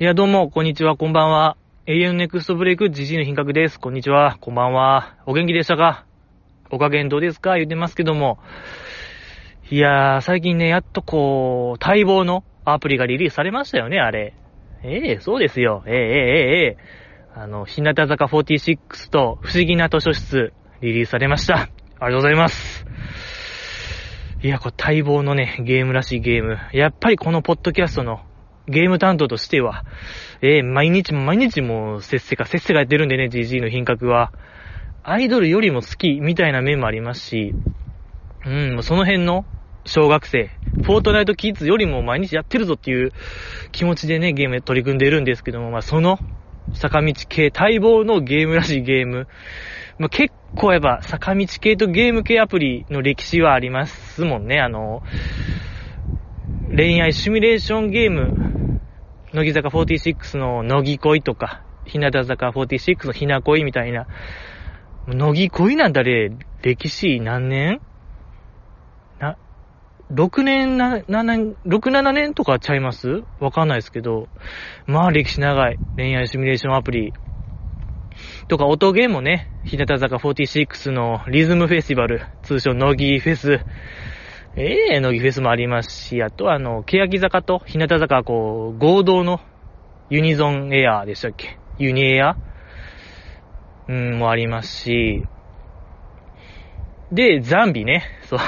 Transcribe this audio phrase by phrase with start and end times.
[0.00, 1.58] いや、どうも、こんにちは、こんばんは。
[1.86, 3.78] 永遠ネクストブレイク、ジジイの品格です。
[3.78, 5.16] こんにちは、こんばんは。
[5.26, 6.06] お元気でしたか？
[6.70, 7.56] お加減どうですか？
[7.56, 8.38] 言ってますけども。
[9.70, 14.34] いやー、最近ね、やっとこう、待望のアプリがリリースされましたよね、あれ。
[14.82, 15.84] ええそうですよ。
[15.86, 16.76] ええええええ
[17.34, 21.54] あの、日向坂46と不思議な図書室、リリースされました。
[21.54, 21.68] あり
[22.00, 22.86] がとうございます。
[24.42, 26.58] いや、これ待望のね、ゲームらしいゲーム。
[26.72, 28.22] やっぱりこのポッドキャストの
[28.68, 29.84] ゲーム担当としては、
[30.40, 34.32] えー、毎日も毎日もせっせかせっせかやってるんでね、GG の品格は。
[35.04, 37.54] アイドルよりも好きみたいな面もありますし、
[38.46, 39.44] うん、その辺の
[39.84, 40.50] 小学生、
[40.84, 43.12] フォートナイトキッズよりも毎日やってるぞっていう
[43.72, 46.18] 気持ちでね、ゲーム取り組んでるんですけども、まあその
[46.74, 49.26] 坂道系待望のゲームらしいゲーム。
[49.98, 54.60] まあ、結構やっぱ坂道系とゲーム系アプリの歴史はありますもんね。
[54.60, 55.02] あの、
[56.74, 58.80] 恋愛シミュレーションゲーム、
[59.34, 64.06] 乃木坂46の乃木恋とか、日向坂46のひな恋みたいな、
[65.06, 67.82] 乃木恋なんてあれ、歴史何年？
[69.18, 69.36] な、
[70.10, 73.22] 6年な、7年、6、7年とかちゃいます？
[73.38, 74.30] わかんないですけど、
[74.86, 75.78] まあ歴史長い。
[75.96, 77.12] 恋愛シミュレーションアプリ。
[78.48, 83.60] とか、音ゲームもね、日向坂46のリズムフェスティバル、通称乃木フェス、
[84.54, 89.40] ええ乃木フェスもありますし、あとはあの、欅坂と日向坂こう、合同の
[90.10, 91.58] ユニゾンエアーでしたっけ？
[91.78, 92.36] ユニエア？
[93.88, 95.24] うん、もありますし、
[97.10, 98.38] で、ザンビね、そう。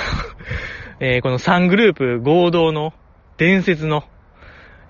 [1.00, 2.92] えーこの3グループ合同の
[3.38, 4.04] 伝説の、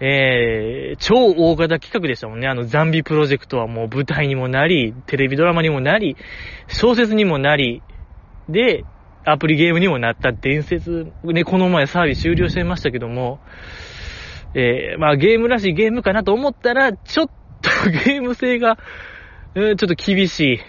[0.01, 2.48] えー、超大型企画でしたもんね。
[2.48, 6.17] あの、ザンビプロジェクトはもう舞台にもなり、テレビドラマにもなり、
[6.67, 7.83] 小説にもなり、
[8.48, 8.85] で、
[9.25, 13.41] アプリゲームにもなった伝説、ね、この前サービス終了してましたけども、
[14.55, 17.30] えー、まあゲームらしいゲームかなと思ったら、ちょっ
[17.62, 18.78] と ゲーム性が、
[19.55, 20.61] えーちょっと厳しい。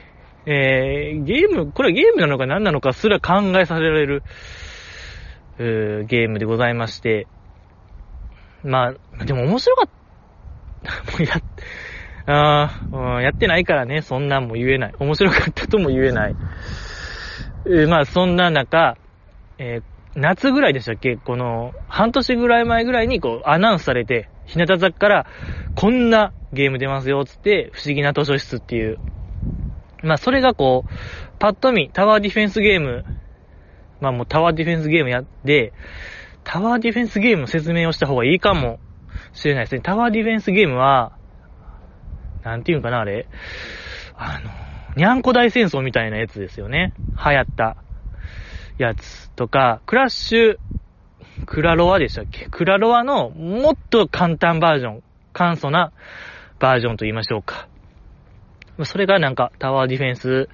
[0.48, 4.24] えー、ゲーム、これはゲームなのか何なのかすら考えさせられる、
[5.60, 7.28] えーゲームでございまして、
[8.64, 9.96] まあ、でも面白かった。
[11.12, 11.42] もうや、
[12.28, 14.94] あうんやってないからね、そんなんも言えない。
[15.00, 16.36] 面白かったとも言えない。
[17.68, 18.98] えーまあ、そんな中、
[19.58, 19.84] えー
[20.18, 21.18] 夏ぐらいでしたっけ？
[21.18, 25.28] この、半年ぐらい前ぐらいに、こう、アナウンスされて、日向坂から、
[25.76, 28.98] こんなゲーム出ますよ、つって、不思議な図書室っていう。
[30.04, 30.92] まあ、それがこう、
[31.38, 33.04] パッと見、タワーディフェンスゲーム、
[34.00, 35.74] まあもうタワーディフェンスゲームやって、
[36.46, 38.80] タワーディフェンスゲームの説明をした方がいいかも
[39.34, 39.82] しれないですね。
[39.82, 41.12] タワーディフェンスゲームは、
[42.42, 43.28] なんていうんかな、あれ。
[44.16, 44.50] あの、
[44.96, 46.94] にゃんこ大戦争みたいなやつですよね。
[47.18, 47.78] 流行った
[48.78, 50.58] やつとか、クラッシュ、
[51.46, 52.48] クラロワでしたっけ？
[52.50, 55.92] クラロワのもっと簡単バージョン、簡素な
[56.60, 57.68] バージョンと言いましょうか。
[58.84, 60.50] それがなんかタワーディフェンス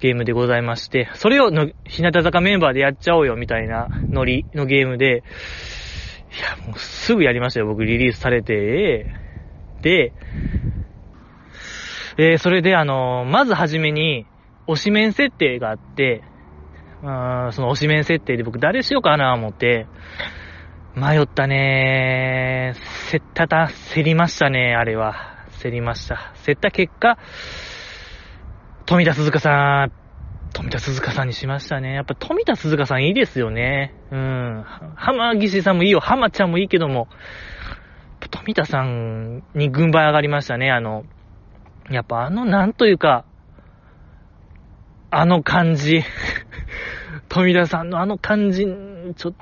[0.00, 5.24] ゲームでございまして、それをの日向坂メンバーでやっちゃおうよみたいなノリのゲームで、
[6.32, 9.10] いや、もうすぐやりましたよ、僕リリースされて。
[9.82, 10.14] で、
[12.18, 14.26] えーそれであのーまずはじめに、
[14.66, 16.22] 推し面設定があって、
[17.02, 19.86] うーんその推し面設定で僕誰しようかな思って、
[20.94, 22.80] 迷ったねー。
[23.10, 25.36] せったた、競りましたね、あれは。
[25.62, 26.32] 競りました。
[26.44, 27.18] 競った結果、
[28.86, 29.92] 富田鈴香さん、
[30.54, 31.92] 富田鈴香さんにしましたね。
[31.92, 33.94] やっぱ富田鈴香さんいいですよね。
[34.10, 34.64] うん。
[34.94, 36.00] 浜岸さんもいいよ。
[36.00, 37.08] 浜ちゃんもいいけども、
[38.30, 40.70] 富田さんに軍配上がりましたね。
[40.70, 41.04] あの、
[41.90, 43.24] やっぱあの、なんというか、
[45.10, 46.02] あの感じ。
[47.28, 49.34] 富田さんのあの感じ、ちょっと、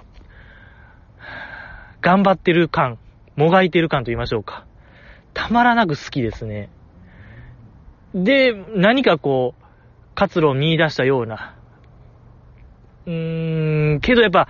[2.00, 2.98] 頑張ってる感、
[3.36, 4.66] もがいてる感と言いましょうか。
[5.32, 6.68] たまらなく好きですね。
[8.14, 9.64] で、何かこう、
[10.14, 11.54] 活路を見出したような。
[13.06, 14.48] うーん、けどやっぱ、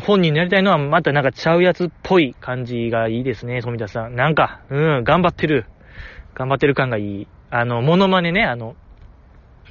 [0.00, 4.16] 本人になりたいのはまたなんかちゃうやつっぽい感じがいいですね、富田さん。
[4.16, 5.66] なんか、うん、頑張ってる。
[6.34, 7.28] 頑張ってる感がいい。
[7.50, 8.76] あの、モノマネね、あの、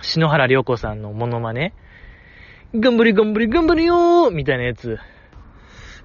[0.01, 1.73] 篠原涼子さんのモノマネ。
[2.73, 4.97] 頑張り頑張り頑張りよーみたいなやつ。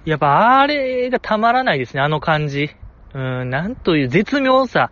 [0.05, 2.71] やっぱあれがたまらないですね、あの感じ。
[3.15, 4.91] うーん、なんという絶妙さ。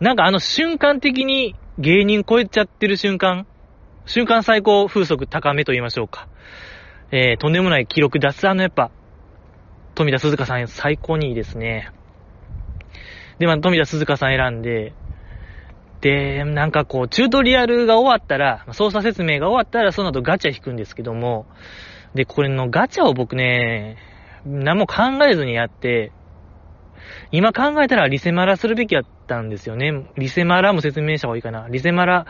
[0.00, 3.46] なんかあの瞬間的に芸人超えちゃってる瞬間。
[4.06, 6.28] 瞬間最高風速高めと言いましょうか。
[7.10, 8.90] えー、とんでもない記録出すあのやっぱ、
[9.94, 11.90] 富田鈴香さん最高にいいですね。
[13.38, 14.92] で、まあ、富田鈴香さん選んで、
[16.04, 21.46] で、なんかこう、チュートリアルが終わったら、操作説明が終わったら、その後ガチャ引くんですけども、
[22.14, 23.96] で、これのガチャを僕ね、
[24.44, 26.12] 何も考えずにやって、
[27.32, 30.06] 今考えたらリセマラするべきやったんですよね。
[30.18, 31.68] リセマラも説明した方がいいかな。
[31.70, 32.26] リセマラ、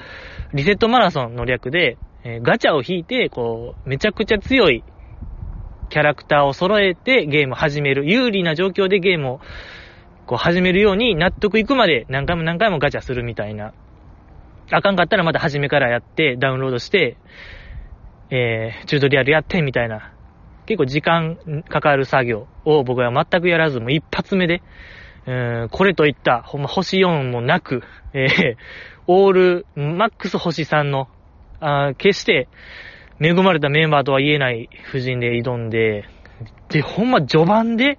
[0.53, 4.85] リセットマラソンの略で、えー、ガチャを引いて、こう、めちゃくちゃ強い
[5.89, 8.09] キャラクターを揃えてゲームを始める。
[8.09, 9.41] 有利な状況でゲームを
[10.27, 13.73] こう始めるように納得いくまで何回も何回もガチャするみたいな。
[14.71, 17.19] あかんかったらまた初めからやって、ダウンロードして、
[18.31, 20.13] えー、チュートリアルやってみたいな。
[20.67, 24.63] 結構時間かかる作業を僕は全くやらず、もう一発目で、
[25.27, 25.33] う
[25.67, 27.83] ん、これといった、ほんま星4もなく、
[28.15, 28.57] えー、
[29.07, 31.09] オール、マックス星3の、
[31.61, 32.49] あ決して
[33.21, 36.09] 恵まれたメンバーとは言えない布陣で挑んで、
[36.69, 37.99] で、ほんま序盤で、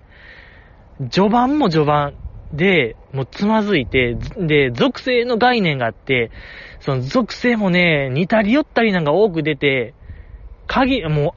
[1.00, 2.16] 序盤も序盤
[2.54, 6.32] で、もうつまずいて、で、属性の概念があって、
[6.80, 9.94] その属性もね、似たり寄ったりなんか多く出て、
[10.68, 11.36] 鍵、も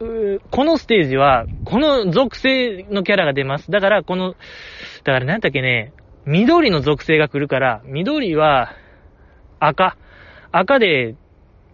[0.00, 3.70] う、このステージは、この属性のキャラが出ます。
[3.70, 5.92] だから、この、だからなんだっけね、
[6.24, 8.74] 緑の属性が来るから、緑は
[9.58, 9.96] 赤。
[10.50, 11.14] 赤で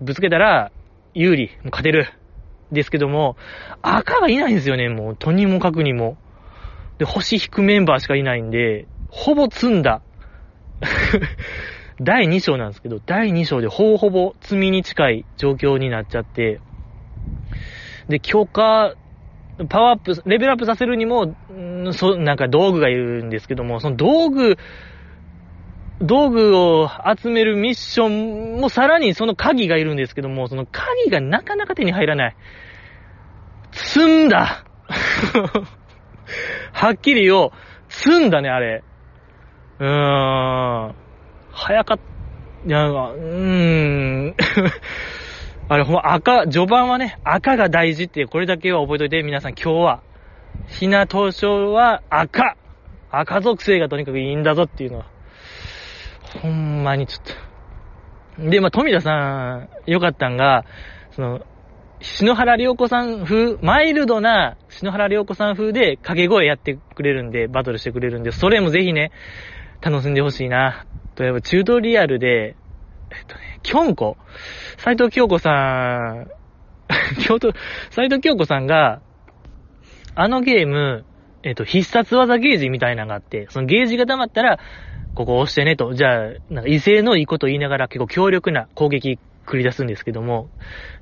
[0.00, 0.70] ぶつけたら
[1.14, 1.48] 有利。
[1.62, 2.06] もう勝てる。
[2.70, 3.36] ですけども、
[3.80, 5.16] 赤がいないんですよね、もう。
[5.16, 6.18] とにもかくにも。
[6.98, 10.02] で、星引くメンバーしかいないんで、ほぼ積んだ。
[12.00, 16.60] 第2章なんですけど、第2章でほぼほぼ積みに近い状況になっちゃって、
[18.08, 18.94] で、強化、
[19.68, 24.56] パワーアップ、レベルアップさせるにも、んそ、なんか道具がいるんですけども、その道具、
[26.00, 26.88] 道具を
[27.20, 28.08] 集めるミッショ
[28.56, 32.36] ンもさらにその鍵がいるんですけども、その鍵がなかなか手に入らない。
[33.72, 34.64] 積んだ
[36.72, 37.50] はっきり言おう。
[37.88, 38.82] 積んだね、あれ。
[39.78, 40.94] うーん。
[41.52, 42.68] 早かった。
[42.68, 44.34] いや、うーん。
[45.70, 50.02] あれ、ほんま赤、序盤はね、赤が大事っていう、これだけは覚えといて、皆さん今日は。
[50.66, 52.56] ひな東証は赤。
[53.10, 55.06] 赤属性がとにかくいいんだぞっていうのは。
[56.42, 57.24] ほんまにちょっ
[58.38, 58.50] と。
[58.50, 60.64] で、まあ、富田さん、よかったんが、
[61.12, 61.40] その、
[62.00, 69.10] 篠原涼子さん風、マイルドな篠原涼子さん風で掛け声やってくれるんで、バトルしてくれるんで、それもぜひね、
[69.80, 70.86] 楽しんでほしいな。
[71.16, 72.56] 例えば、チュートリアルで、
[73.10, 74.16] えっとね、京子。
[74.76, 76.28] 斎藤京子さん、
[77.26, 77.52] 京都、
[77.90, 79.00] 斎藤京子さんが、
[80.14, 81.04] あのゲーム、
[81.42, 84.58] えっと、必殺技ゲージみたいなのがあって、そのゲージが溜まったら、
[85.14, 89.18] ここ押してねと、じゃあ、なんか威勢のいいこと言いながら結構強力な攻撃
[89.48, 90.50] 繰り出すんですけども、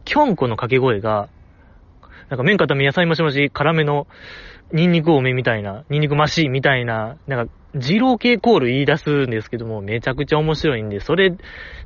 [0.04, 1.28] キョンコの掛け声が、
[2.30, 4.06] なんか麺固め野菜もしもし、辛めの
[4.72, 11.34] ニンニク多めみたいな、ニンニクマシみたいな、なんか、二郎系コール言い出すんですけども、めちゃくちゃ面白いんで、それ、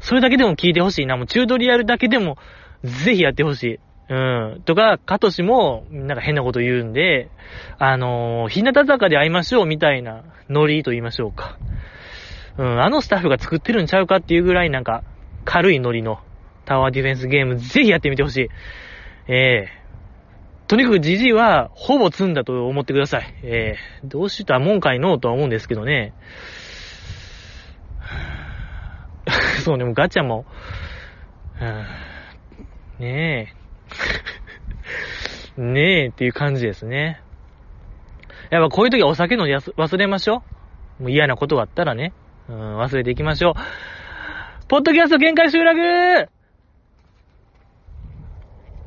[0.00, 1.16] それだけでも聞いてほしいな。
[1.16, 2.36] もうチュートリアルだけでも、
[2.84, 3.80] ぜひやってほしい。
[4.10, 4.62] うん。
[4.64, 7.28] とか、カトシも、なんか変なこと言うんで、
[7.78, 11.58] あのー、日向坂で会いましょうみたいなノリと言いましょうか。
[12.56, 15.04] うん、あのスタッフが作ってるんちゃうかっていうぐらいなんか、
[15.44, 16.18] 軽いノリの
[16.70, 18.48] タワーディフェンスゲーム、ぜひやってみてほしい。
[19.26, 23.34] ええー、とにかくジジイは、ほぼ積んだと思ってください。
[23.42, 26.14] ええー、どうしたもんかいのとは思うんですけどね。
[29.64, 30.46] そうね、もうガチャも、
[33.00, 33.52] ね
[35.58, 35.60] え。
[35.60, 37.20] ねえっていう感じですね。
[38.50, 40.44] やっぱこういう時はお酒のやす忘れましょ
[41.00, 41.02] う。
[41.02, 42.12] もう嫌なことがあったらね。
[42.48, 44.66] うん、忘れていきましょう。
[44.68, 46.30] ポッドキャスト限界集落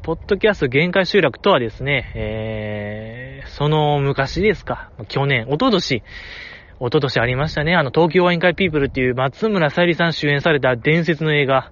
[0.03, 6.03] ポッドキャスト限界集落とはですね、えー、その昔ですか、去年、おととし、
[6.81, 11.71] おととしありましたね、あの、東京ワイン会ピープルっていう松村さゆりさん主演された伝説の映画、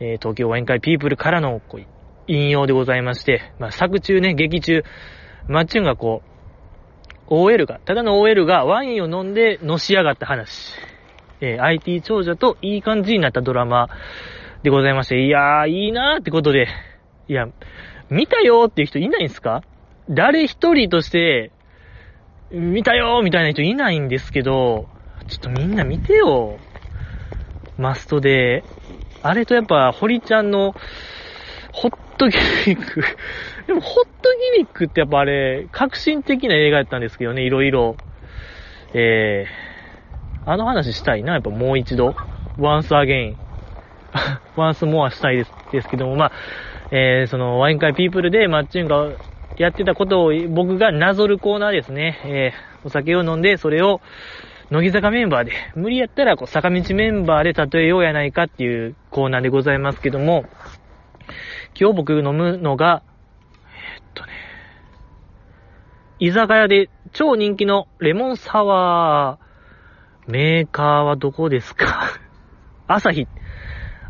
[0.00, 1.62] えー、東京ワイン会ピープルからの
[2.26, 4.82] 引用でございまして、まあ、作中ね、劇中、
[5.46, 6.22] マッチュンがこ
[7.30, 10.72] う、OL が、ただの OL がワインを飲んでのし上がった話。
[11.40, 13.90] えー、IT 長者といい感じになったドラマ
[14.64, 16.66] でございまして、いやー、いいなーってことで、
[17.28, 17.46] いや、
[18.10, 19.62] 見たよーっていう人いないんすか？
[20.10, 21.50] 誰一人として、
[22.50, 24.86] 見たよーみたいな人いないんですけど、
[25.28, 26.58] ちょっとみんな見てよ。
[27.78, 28.62] マストで。
[29.22, 30.74] あれとやっぱ、堀ちゃんの、
[31.72, 33.02] ホットギミック
[33.66, 37.96] でも、ホットギミックってやっぱあれ、革新的な映画やったんですけどね、いろいろ。
[38.92, 42.14] えー、あの話したいな、やっぱもう一度。
[42.58, 43.34] once again.
[44.56, 46.32] once more したいです、ですけども、まあ、
[46.90, 49.12] えー、その、ワイン会ピープルでマッチンが
[49.56, 52.20] やってたことを僕がなぞるコーナーですね。
[52.24, 54.00] えー、お酒を飲んで、それを、
[54.70, 60.44] 乃木坂メンバーで、無理やったら、こう、坂道メンバーで例えようやないかっていうコーナーでございますけども、
[61.78, 63.02] 今日僕飲むのが、
[63.96, 64.32] えー、っとね、
[66.18, 69.44] 居酒屋で超人気のレモンサワー。
[70.26, 72.08] メーカーはどこですか？
[72.88, 73.28] 朝日。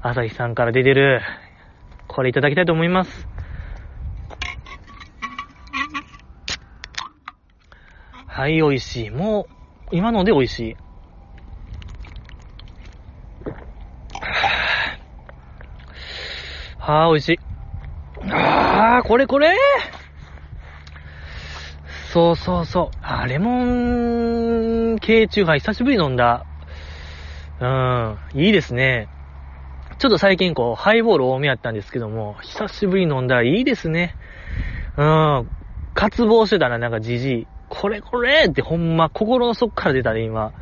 [0.00, 1.20] 朝日さんから出てる。
[2.14, 3.26] これいただきたいと思います。
[8.28, 9.10] はい、美味しい。
[9.10, 9.48] も
[9.90, 10.76] う、今ので美味しい。
[16.78, 17.38] はあ、美味しい。
[18.30, 19.56] ああ、これこれ
[22.12, 22.96] そうそうそう。
[23.02, 26.46] あ、レモン系チューハイ久しぶり飲んだ。
[27.60, 29.13] うん、いいですね。
[29.98, 34.16] ちょっと最近こう、ハイボール多めやったんですけども、久しぶり飲んだらいいですね。
[34.96, 35.48] うん、
[35.94, 37.46] 渇望してたな、なんかじじい。
[37.68, 40.52] これこれってほんま心の底から出たね、今。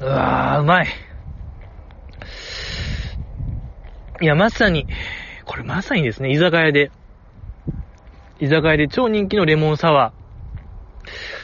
[0.00, 0.86] うわー、うまい。
[4.20, 4.86] いや、まさに、
[5.44, 6.90] これまさにですね、居酒屋で、
[8.40, 11.41] 居酒屋で超人気のレモンサワー。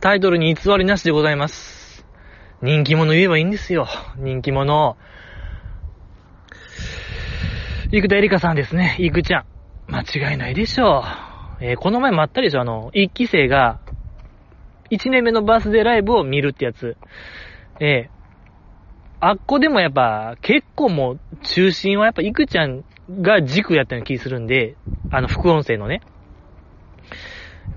[0.00, 2.06] タイトルに偽りなしでございます。
[2.62, 3.86] 人気者言えばいいんですよ。
[4.16, 4.96] 人気者。
[7.92, 8.96] 生田エリカさんですね。
[8.98, 9.44] 生ちゃん。
[9.88, 11.04] 間違いないでしょ
[11.60, 11.64] う。
[11.64, 13.80] えー、この前もあったでしょあの、一期生が、
[14.88, 16.96] 一年目のバースデーライブを見るってやつ。
[17.78, 18.10] えー、
[19.20, 22.84] あっこでもやっぱ、結構もう、中心はやっぱ、いくちゃん
[23.20, 24.76] が軸やったような気するんで、
[25.10, 26.00] あの、副音声のね。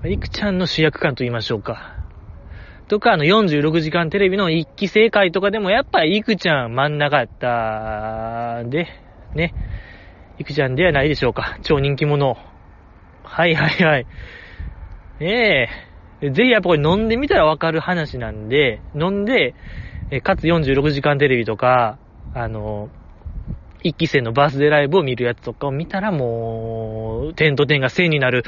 [0.06, 2.03] いくちゃんの主役感と言いましょうか。
[2.88, 8.88] とか、あの、46時間テレビの一期生会とかでも、やっぱ、いくちゃん真ん中やったで、
[9.34, 9.54] ね。
[10.38, 11.58] いくちゃんではないでしょうか。
[11.62, 12.36] 超人気者。
[13.22, 14.06] はいはいはい。
[15.20, 15.68] え
[16.20, 19.54] えぜひやっぱこれ飲んでみたらわかる話なんで、飲んで、
[20.10, 21.98] えかつ46時間テレビとか、
[22.34, 22.88] あの、
[23.82, 28.44] 一期生のバースデーライブを見るやつとかを見たらもう、点と点が線になる、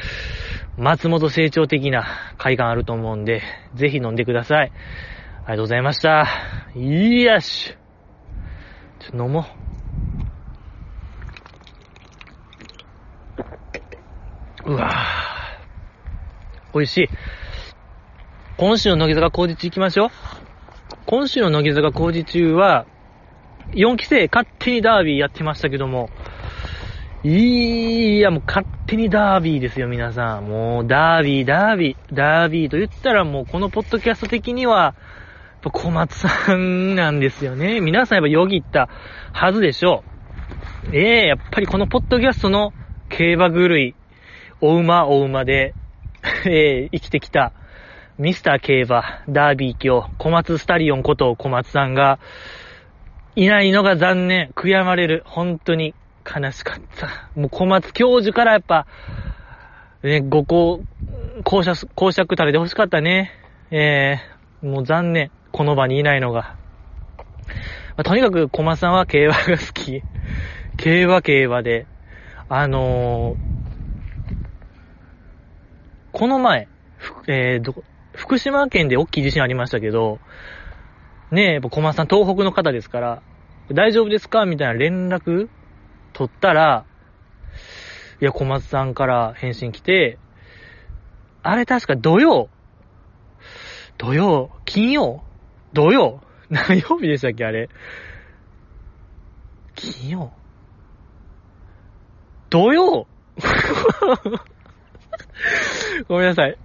[0.78, 2.06] 松本成長的な
[2.36, 3.42] 快感あると思うんで、
[3.74, 4.72] ぜひ飲んでください。
[5.46, 6.26] ありがとうございました。
[6.74, 7.74] いやし。
[8.98, 9.46] ちょっと飲も
[14.66, 14.72] う。
[14.72, 14.96] うわぁ。
[16.74, 17.08] 美味しい。
[18.58, 20.10] 今週の乃木坂工事中行きましょう。
[21.06, 22.84] 今週の乃木坂工事中は、
[23.72, 26.10] 4期生勝手にダービーやってましたけども、
[27.28, 30.46] いや、もう勝手にダービーですよ、皆さん。
[30.46, 34.94] もう、ダービー、ダービー、ダービーと言ったらもう、このポッドキャスト的には、
[35.72, 37.80] 小松さんなんですよね。
[37.80, 38.88] 皆さんやっぱよぎった
[39.32, 40.04] はずでしょ
[40.92, 40.96] う。
[40.96, 42.72] ええー、やっぱりこのポッドキャストの
[43.08, 43.96] 競馬狂い、
[44.60, 45.74] お馬お馬で、
[46.46, 47.52] えー、生きてきた、
[48.18, 52.20] ミスター競馬、ダービー卿、小松スタリオンこと小松さんが、
[53.34, 55.92] いないのが残念、悔やまれる、本当に
[56.26, 57.30] 悲しかった。
[57.38, 58.86] もう小松教授からやっぱ、
[60.02, 60.82] ね、ご校、
[61.44, 63.32] 公爵、公爵垂れて欲しかったね。
[63.70, 66.56] えー、もう残念、この場にいないのが。
[67.96, 70.02] まあ、とにかく小松さんは競馬が好き。
[70.76, 71.86] 競馬競馬で、
[72.48, 73.36] あのー、
[76.12, 76.68] この前、
[77.26, 77.82] えー、ど、
[78.14, 80.18] 福島県で大きい地震ありましたけど、
[81.30, 83.22] ねえ、やっぱ小松さん東北の方ですから、
[83.72, 84.44] 大丈夫ですか？
[84.46, 85.48] みたいな連絡
[86.16, 86.86] 取ったら、
[88.22, 90.18] いや、小松さんから返信来て、
[91.42, 92.48] あれ確か土曜、
[93.98, 95.22] 土曜、金曜
[95.74, 97.68] 土曜 何曜日でしたっけあれ。
[99.74, 100.32] 金曜
[102.48, 103.06] 土曜
[106.08, 106.56] ごめんなさい。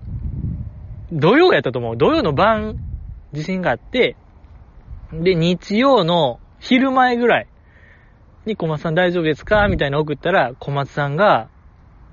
[1.11, 1.97] 土曜やったと思う。
[1.97, 2.77] 土曜の晩、
[3.33, 4.15] 地震があって、
[5.11, 7.47] で、日曜の昼前ぐらい
[8.45, 9.67] に小松さん大丈夫ですか？
[9.67, 11.49] みたいな送ったら、小松さんが、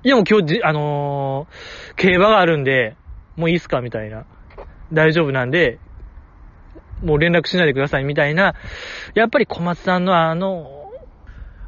[0.03, 2.95] いやもう今日じ、あのー、競馬があるんで、
[3.35, 3.81] もういいっすか？
[3.81, 4.25] みたいな。
[4.93, 5.79] 大丈夫なんで、
[7.03, 8.55] もう連絡しないでくださいみたいな。
[9.13, 10.91] やっぱり小松さんのあの、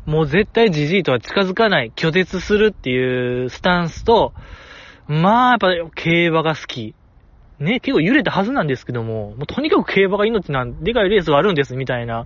[0.06, 4.34] もう絶対じじいとは近づかない、拒絶するっていうスタンスと、
[5.08, 6.96] まあ、やっぱ競馬が好き。
[7.60, 12.26] ね、結構揺れたはずなんですけども、もうとにかく競馬が命なん、でかいレースがあるんです、みたいな。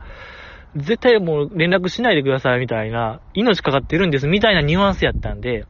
[0.76, 3.22] 絶対もう連絡しないでください、みたいな。
[3.34, 5.66] 命かかってるんです、みたいなニュアンスやったんで、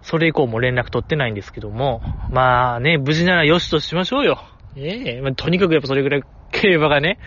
[0.00, 4.42] それ以降も連絡取ってないんですけども、まあね、無事ならよしとしましょうよ。
[4.74, 7.18] ええー、まあ、とにかくやっぱそれぐらい競馬がね、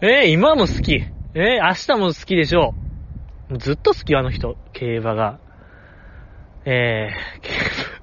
[0.00, 0.94] ええー、今も好き。
[0.94, 2.74] ええー、明日も好きでしょ
[3.50, 3.58] う。
[3.58, 5.38] ずっと好き、あの人、競馬が。
[6.64, 7.98] えー、競馬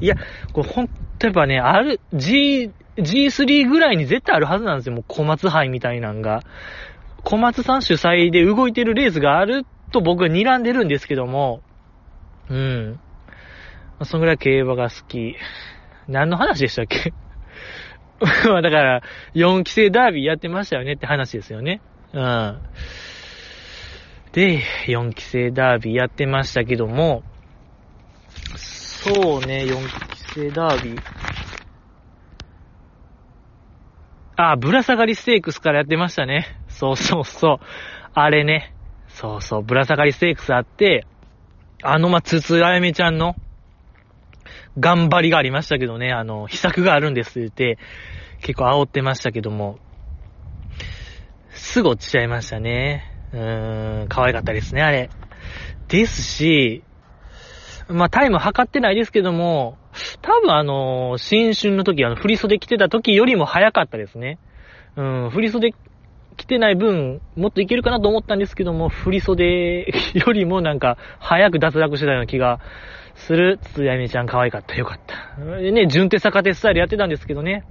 [0.00, 0.16] いや、
[0.52, 4.94] これほんとやっぱね、ある、G、G3 ぐらいに絶対あるはずなんですよ。
[4.94, 6.42] もう小松杯みたいなんが。
[7.24, 11.62] 小松さん主催で動いてるレースがあると僕は睨んでるんですけども、
[12.48, 13.00] うん。
[14.04, 15.36] そんぐらい競馬が好き。
[16.08, 17.12] 何の話でしたっけ？
[18.48, 19.02] まあだから、
[19.34, 21.80] 4期生ダービーやってましたよねって話ですよね。
[22.12, 22.58] うん。
[24.32, 27.22] で、4期生ダービーやってましたけども、
[28.54, 31.25] そうね、4期生ダービー。
[34.36, 36.46] あ、ぶら下がりステークスからやってましたね。
[36.68, 37.58] そうそうそう。
[38.12, 38.74] あれね。
[39.08, 41.06] そうそう、ぶら下がりステークスあって、
[41.82, 43.36] あの、ま、つつあやめちゃんの、
[44.78, 47.78] 頑張りがありましたけどね、あの、秘策があるんですって、って
[48.42, 49.78] 結構煽ってましたけども、
[51.50, 53.04] すぐ落ちちゃいましたね。
[53.32, 55.10] うーん、可愛かったですね、あれ。
[55.88, 56.85] ですし、
[57.88, 59.78] まあ、タイム測ってないですけども、
[60.22, 64.38] 多分あの、新春の時、あの、振袖着てた時よりも早かったですね。
[64.96, 65.72] うん、振袖
[66.36, 72.60] 着てない分、もっといけるかなと思ったんですけども、振袖よりもなんか、早く脱落してたような気が
[73.14, 73.58] する。
[73.62, 74.74] つやめちゃん可愛かった。
[74.74, 75.56] よかった。
[75.58, 77.64] でね、順手逆手スタイルやってたんですけどね。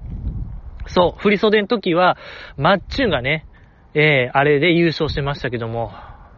[0.87, 2.17] そう、振袖の時は、
[2.57, 3.45] マッチュンがね、
[3.93, 5.91] えー、あれで優勝してましたけども、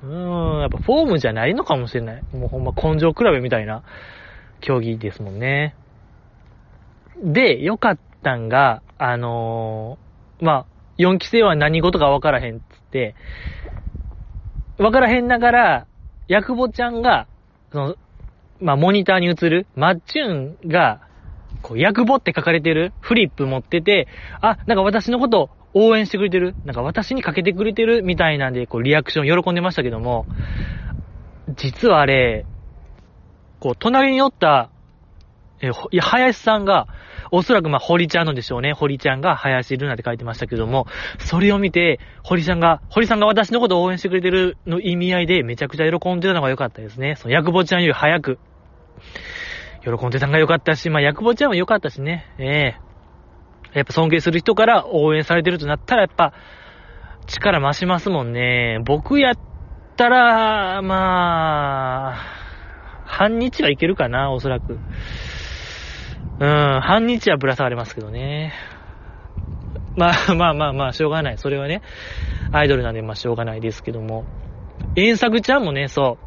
[0.03, 2.23] うーん、やっぱフォームじゃないのかもしれない。
[2.33, 3.83] もうほんま根性比べみたいな
[4.61, 5.75] 競技ですもんね。
[7.23, 10.65] で、良かったんが、あのー、まあ、
[10.97, 13.15] 4期生は何事か分からへんっつって、
[14.77, 15.87] 分からへんながら、
[16.27, 17.27] ヤクボちゃんが、
[17.71, 17.95] その、
[18.59, 21.01] まあ、モニターに映る、マッチュンが、
[21.61, 24.07] こう、ヤクボって書かれてるフリップ持ってて、
[24.41, 26.55] あ、なんか私のこと応援してくれてる？
[26.65, 28.03] なんか私にかけてくれてる？
[28.03, 30.25] みたいなんで、こう、リアクション喜んでましたけども、
[31.55, 32.45] 実はあれ、
[33.59, 34.69] こう、隣におった、
[35.61, 36.87] え、いや、林さんが、
[37.31, 38.73] おそらくまあ、堀ちゃんのでしょうね。
[38.73, 40.85] 堀ちゃんが林ルナって書いてましたけども、
[41.17, 47.15] それを見て、堀さんが、堀さんが私のことを応援してくれてるの意味合いでめちゃくちゃ喜んでたのが良かったですね。
[47.15, 48.39] その、ヤクボちゃんより早く、
[49.83, 52.25] 喜んでたのが良かったし、まあ、ヤクボちゃんは良かったしね。
[52.37, 52.86] ええ
[53.73, 56.33] やっぱ尊敬する人から応援されてるとなったら、やっぱ、
[57.27, 58.79] 力増しますもんね。
[58.85, 59.35] 僕やっ
[59.95, 62.15] たら、まあ、
[63.05, 64.79] 半日はいけるかな、おそらく。
[66.39, 68.53] うん、半日はぶら下がれますけどね。
[69.95, 71.37] まあまあまあまあ、しょうがない。
[71.37, 71.81] それはね、
[72.51, 74.25] アイドルなんでまあしょうがないですけども。
[74.95, 76.19] 遠作ちゃんもね、そ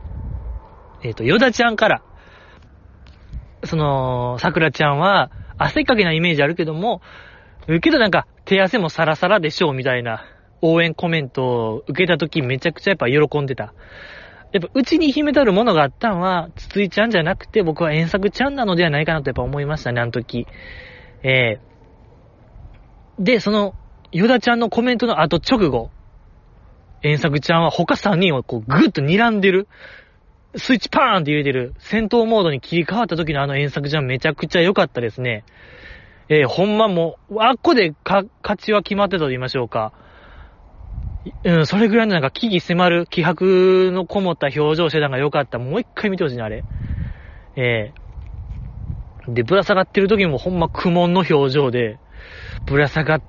[1.02, 1.06] う。
[1.06, 2.02] えっ、ー、と、ヨダちゃんから、
[3.64, 7.00] その、桜ちゃんは、汗かけなイメージあるけども、
[7.78, 10.24] けどなんか、手汗もサラサラでしょうみたいな
[10.62, 13.74] 応援コメントを受けたときめちゃくちゃやっぱ喜んでた。
[14.52, 20.48] やっぱ、うちに秘めたるものがあったんは、つついちゃんじゃなくて、僕は遠作ちゃんなのではないかなとやっぱ思いましたね、あの時。
[21.22, 23.74] えー、で、その、
[24.10, 25.90] ヨダちゃんのコメントの後直後、
[27.02, 29.68] 遠作ちゃんは他3人をこう、ぐっと睨んでる。
[30.56, 31.74] スイッチパーンって入れてる。
[31.78, 35.44] 戦闘モードに切り替わった時のあの遠作ちゃんめちゃくちゃ良かったですね。
[36.32, 39.92] えー、ほんまもう、あっこでか、勝ちは決まってたと言いましょうか。
[41.44, 45.58] うん、それぐらいのなんか危機迫る気迫のこもった表情してたのが良かった。
[45.58, 46.64] もう一回見てほしいな、あれ。
[47.56, 51.98] えー、で、ぶら下がってる時もほんま苦悶の表情で、
[52.64, 53.22] ぶら下がっ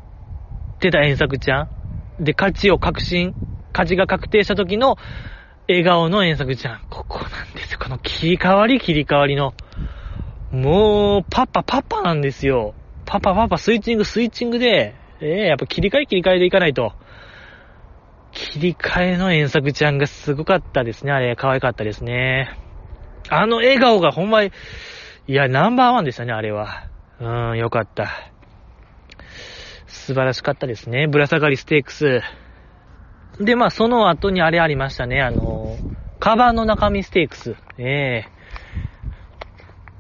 [0.79, 2.23] てた遠作ちゃん。
[2.23, 3.33] で、勝ちを確信、
[3.73, 4.97] 勝ちが確定した時の
[5.67, 6.81] 笑顔の遠作ちゃん。
[6.91, 7.79] ここなんですよ。
[7.81, 9.55] この切り替わり切り替わりの。
[10.51, 12.75] もう、パパパパなんですよ。
[13.11, 16.93] パパパパスイッチングスイッチングで、えー、やっぱ切り替え切り替えでいかないと。
[18.31, 21.11] 切り替えの遠作ちゃんがすごかったですね。
[21.11, 22.57] あれ、可愛かったですね。
[23.29, 24.51] あの笑顔がほんまに、
[25.27, 26.87] いや、ナンバーワンでしたね、あれは。
[27.19, 28.31] うん、よかった。
[29.87, 31.07] 素晴らしかったですね。
[31.07, 32.21] ぶら下がりステークス。
[33.41, 35.21] で、まあ、その後にあれありましたね。
[35.21, 35.77] あの、
[36.21, 37.57] カバンの中身ステークス。
[37.77, 38.40] ええー、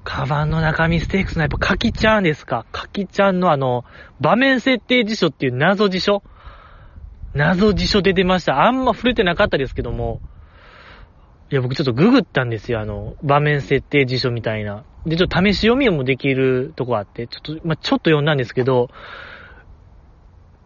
[0.03, 2.65] カバンの中身ステークスのやっぱカキちゃんですか？
[2.71, 3.85] カキちゃんのあの、
[4.19, 6.23] 場面設定辞書っていう謎辞書？
[7.33, 8.65] 謎辞書出てました。
[8.65, 10.21] あんま触れてなかったですけども、
[11.51, 12.79] いや、僕ちょっとググったんですよ。
[12.79, 14.83] あの、場面設定辞書みたいな。
[15.05, 18.89] で、ちょっと試し読みもできるとこあって、ちょっと、まあ、ちょっと読んだんですけど、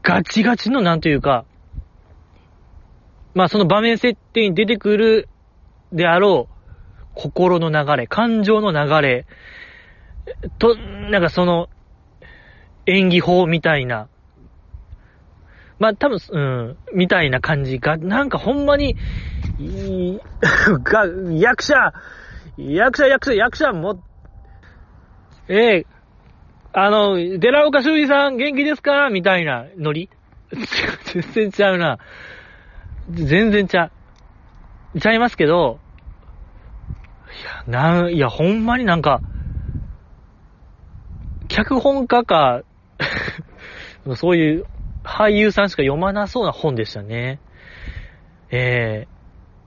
[0.03, 1.45] ガチガチのなんというか、
[3.33, 5.29] まあ、その場面設定に出てくる
[5.91, 6.54] であろう、
[7.15, 9.25] 心の流れ、感情の流れ、
[10.59, 11.69] と、なんかその、
[12.85, 14.07] 演技法みたいな
[15.79, 18.95] まあ、多分、うん、みたいな感じが、なんかほんまに、
[19.59, 20.19] い
[20.83, 21.93] が、 役者、
[22.57, 24.01] 役者、役者、役者も、
[25.47, 29.09] ええー、あの、寺岡修司さん元気ですか？
[29.09, 30.09] みたいなノリ
[31.13, 31.99] 全然ちゃうな。
[33.09, 33.91] 全然ちゃ
[34.95, 34.99] う。
[34.99, 35.79] ちゃいますけど、
[37.67, 39.21] なん、いや、ほんまになんか、
[41.47, 42.61] 脚本家か、
[44.15, 44.65] そういう
[45.03, 47.39] 俳優さんしか読まなそうな本でしたね。
[48.51, 49.07] ええ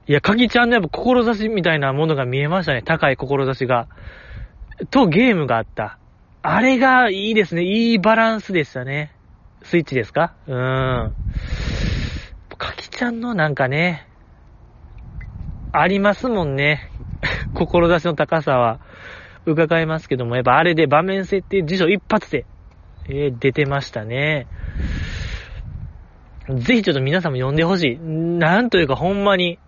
[0.07, 2.83] ー、いや、かぎちゃんのやっぱ志みたいなものが見えましたね。
[2.83, 3.89] 高い志が。
[4.91, 5.99] と、ゲームがあった。
[6.43, 7.63] あれがいいですね。
[7.63, 9.13] いいバランスでしたね。
[9.63, 10.35] スイッチですか？
[10.47, 11.13] うーん。
[12.57, 14.07] かきちゃんのなんかね、
[15.73, 16.91] ありますもんね。
[17.55, 18.81] 志の高さは
[19.47, 22.47] 伺いますけども、やっぱあれで場面設定辞書一発で、
[23.09, 24.47] えー、出てましたね。
[26.49, 27.99] ぜひちょっと皆さんも読んでほしい。
[27.99, 29.59] なんというかほんまに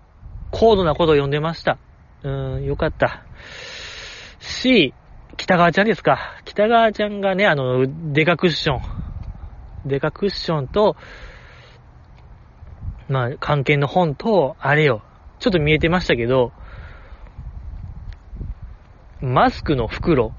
[0.51, 1.79] 高度なことを読んでました。
[2.23, 3.25] うん、よかった。
[4.41, 4.95] し、
[5.37, 6.37] 北川ちゃんですか。
[6.45, 8.81] 北川ちゃんがね、あの、デカクッション。
[9.87, 10.97] デカクッションと、
[13.09, 15.03] まあ、関係の本と、あれよ。
[15.39, 16.53] ちょっと見えてましたけど、
[19.23, 20.33] マスクの袋。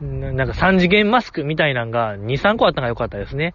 [0.00, 3.54] なんか3次元マスクみたいなのが2、3個あったのが良かったですね。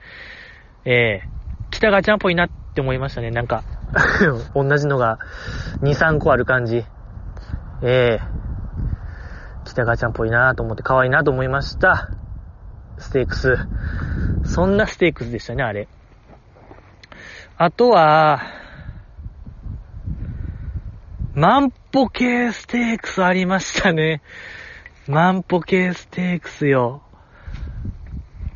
[0.85, 3.31] ええー、北川ちゃんっぽいなって思いましたね。
[3.31, 3.63] なんか
[4.53, 5.19] 同じのが
[5.81, 6.85] 2、3個ある感じ。
[7.81, 12.09] ええー、北川ちゃんっぽいなと思って可愛いなと思いました。
[12.97, 13.57] ステークス。
[14.45, 15.87] そんなステークスでしたね、あれ。
[17.57, 18.41] あとは、
[21.35, 24.21] 万歩計ステークスありましたね。
[25.07, 27.01] 万歩計ステークスよ。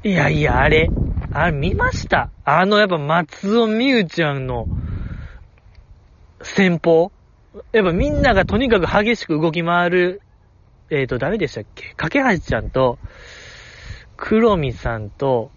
[0.03, 0.89] いやいや、あれ、
[1.33, 2.29] あれ見ました？
[2.45, 4.67] あのやっぱ松尾美優ちゃんの
[6.41, 7.11] 戦法？
[7.71, 10.21] やっぱみんながとにかく激しく動き回る、
[10.91, 11.95] えっ、ー、と、誰でしたっけ？
[11.95, 12.99] 架橋ちゃんと、
[14.15, 15.49] 黒見さんと、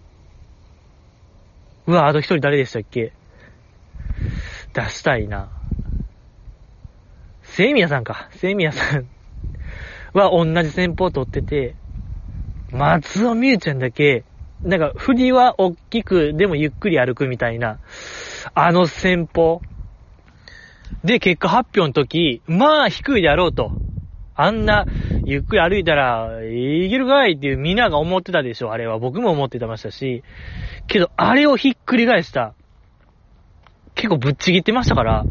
[1.87, 3.13] うわ、あと一人誰でしたっけ？
[4.73, 5.51] 出したいな。
[7.61, 8.31] セイミヤさんか。
[8.37, 9.07] セミヤさん
[10.15, 11.75] は同じ戦法を取ってて、
[12.73, 14.25] 松尾美優ちゃんだけ、
[14.65, 17.79] なんか、振りは大きく、でもゆっくり歩くみたいな、
[18.55, 19.61] あの戦法。
[21.05, 23.73] で、結果発表の時、まあ低いであろうと。
[24.35, 24.87] あんな、
[25.27, 28.99] ゆっくり歩いたら、いけるかいっていうみんなが思ってたでしょ、あれは。
[28.99, 30.25] 僕も思ってましたし。
[30.87, 32.55] けど、あれをひっくり返した。
[33.95, 35.27] 結構ぶっちぎってましたから、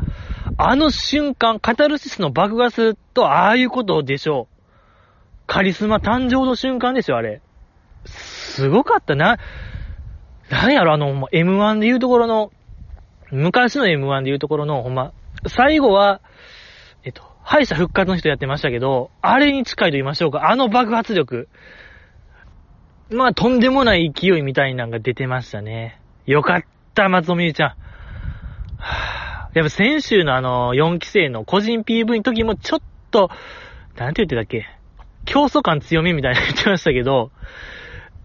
[0.58, 4.56] あの瞬間、カタルシスの爆発とああいうことでしょう。
[5.48, 7.42] カリスマ誕生の瞬間ですよ、あれ。
[8.06, 9.38] すごかったな。
[10.50, 12.52] なんやろ、あの、M1 で言うところの、
[13.32, 15.14] 昔の M1 で言うところの、ほんま、
[15.48, 16.22] 最後は、
[17.04, 20.50] えっと、敗者復活の人やってましたけど、あれに近いと言いましょうか。
[20.50, 21.48] あの爆発力。
[23.10, 26.00] まあ、とんでもない勢いみたいなのが出てましたね。
[26.26, 27.70] よかった、松尾美優ちゃん。
[27.70, 32.80] はぁやっぱ先週のあの、4期生の個人 PV の時もちょっ
[33.12, 33.30] と、
[33.98, 34.68] なんて言ってたっけ？
[35.26, 37.32] 競争感強めみたいな言ってましたけど、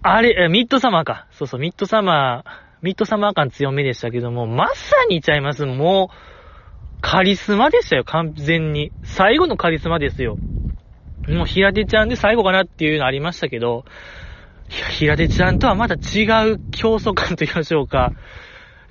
[0.03, 1.27] あれ、ミッドサマーか。
[1.31, 2.51] そうそう、ミッドサマー、
[2.83, 4.75] ミッドサマー感強めでしたけども、まさ
[5.09, 5.65] にちゃいます。
[5.65, 8.93] もう、カリスマでしたよ、完全に。
[9.03, 10.37] 最後のカリスマですよ。
[11.27, 13.87] もう、平手ちゃんで最後かなっていうのありましたけど、
[14.71, 18.13] いや、平手ちゃんとはまた違う競争感と言いましょうか。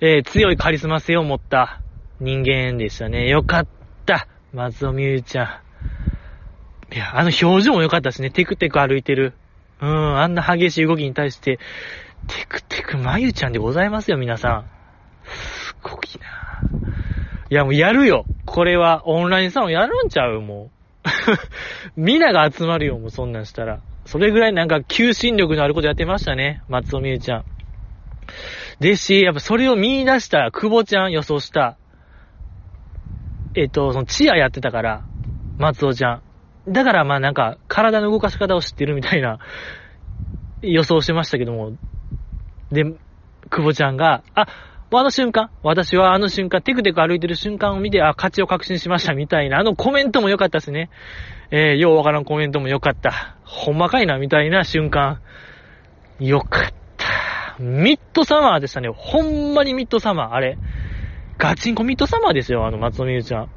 [0.01, 1.82] えー、強いカリスマ性を持った
[2.23, 3.27] 人間でしたね。
[3.27, 3.67] よかっ
[4.05, 4.29] た。
[4.53, 5.61] 松尾美優ちゃ
[6.91, 6.95] ん。
[6.95, 8.29] いや、あの表情も良かったしね。
[8.29, 9.33] テクテク歩いてる。
[9.81, 11.59] うん、あんな激しい動きに対して、
[12.27, 14.69] テクテクまゆちゃんでございますよ、皆さん。
[15.25, 16.61] すごいな。
[17.49, 18.25] いや、もうやるよ。
[18.45, 20.71] これは、オンラインサロンやるんちゃうも
[21.05, 21.09] う。
[22.01, 23.81] みんなが集まるよ、もうそんなんしたら。
[24.05, 26.61] それぐらいなんか、求心力のあることやってましたね。
[26.69, 27.45] 松尾美優ちゃん。
[28.79, 31.77] ですし、やっぱそれを見出した久保ちゃん予想した。
[33.55, 35.03] えっ、と、そのチアやってたから、
[35.57, 36.21] 松尾ちゃ
[36.67, 36.71] ん。
[36.71, 39.39] だからまあなんか、体の動かし方を知ってるみたいな
[40.61, 41.73] 予想してましたけども。
[42.71, 42.83] で、
[43.49, 44.47] 久保ちゃんが、あ、
[44.95, 50.89] あの瞬間、私はあの瞬間、テクテク歩いてる瞬間を見て、あ、勝ちを確信しましたみたいな、あのコメントも良かったですね。
[51.51, 53.37] えー、ようわからんコメントも良かった。
[53.43, 55.19] ほんまかいな、みたいな瞬間。
[56.19, 57.57] 良かった。
[57.59, 58.89] ミッドサマーでしたね。
[58.89, 60.57] ほんまにミッドサマー、あれ。
[61.37, 63.49] ガチンコミッドサマーですよ、あの、松尾美優ちゃん。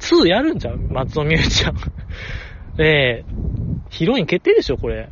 [0.00, 1.76] 2やるんじゃん松尾美優ちゃん。
[2.78, 3.24] ええ、
[3.90, 5.10] ヒロイン決定でしょ、これ。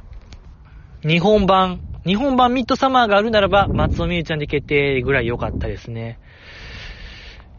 [1.02, 6.18] 日本版、日本版ミッドサマーがあるならば、松尾美優ちゃんで決定ぐらい良かったですね。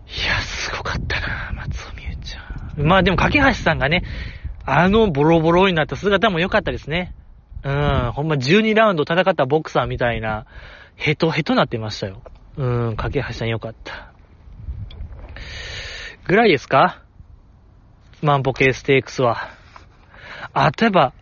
[0.08, 2.86] いや、すごかったな、松尾美優ちゃん。
[2.86, 4.04] まあでも、架橋さんがね、
[4.66, 7.14] あのボロボロになった姿も良かったですね。
[7.64, 10.46] うん、ほんま12ラウンド戦ったボクサーみたいな、
[10.96, 12.22] ヘトヘトなってましたよ。
[12.56, 14.14] うん、架橋さんよかった。
[16.26, 17.02] ぐらいですか？
[18.22, 19.50] 万歩計ステークスは。
[20.54, 21.14] あ、例えば、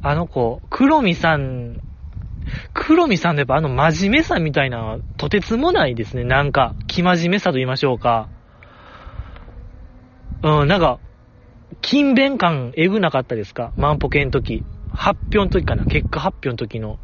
[0.00, 1.80] あの子、黒見さん、
[2.72, 6.24] 黒見さんのやっぱあの真面目さみたいな、とてつもないですね。
[6.24, 8.28] なんか、気真面目さと言いましょうか。
[10.42, 11.00] うん、なんか、
[11.82, 13.72] 勤勉感えぐなかったですか？
[13.76, 14.64] 万歩計の時。
[14.90, 15.84] 発表の時かな？
[15.86, 16.98] 結果発表の時の。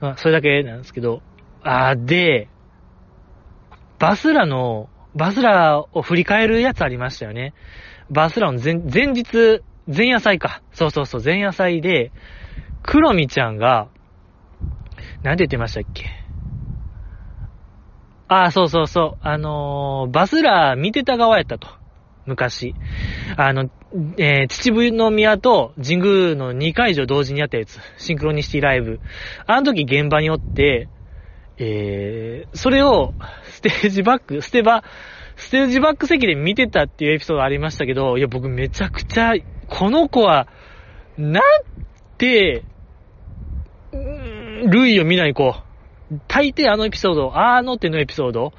[0.00, 1.22] あ、それだけなんですけど。
[1.62, 2.48] あ、で、
[3.98, 7.54] バスラの、バスラを振り返るやつありましたよね。
[8.10, 10.62] バスラの前、前日、前夜祭か。
[10.72, 12.12] そうそうそう、前夜祭で、
[12.82, 13.88] 黒みちゃんが、
[15.22, 16.04] なんて言ってましたっけ？
[18.28, 19.26] ああ、そうそうそう。
[19.26, 21.68] あのー、バスラ見てた側やったと。
[22.26, 22.74] 昔。
[23.36, 23.70] あの、
[24.18, 27.78] えー、秩父の宮と神宮の2会場同時にやったやつ。
[27.98, 29.00] シンクロニシティライブ。
[29.46, 30.88] あの時現場におって、
[31.58, 34.84] えー、それを、ステージバック、ステバ、
[35.36, 39.34] ステージバック席で見てたっていうエピソードありましたけど、いや、僕めちゃくちゃ、
[39.68, 40.48] この子は、
[41.16, 41.42] なん
[42.18, 42.64] て、
[44.66, 45.54] 類を見ない子。
[46.28, 48.52] 大抵あのエピソード、あの手のエピソード、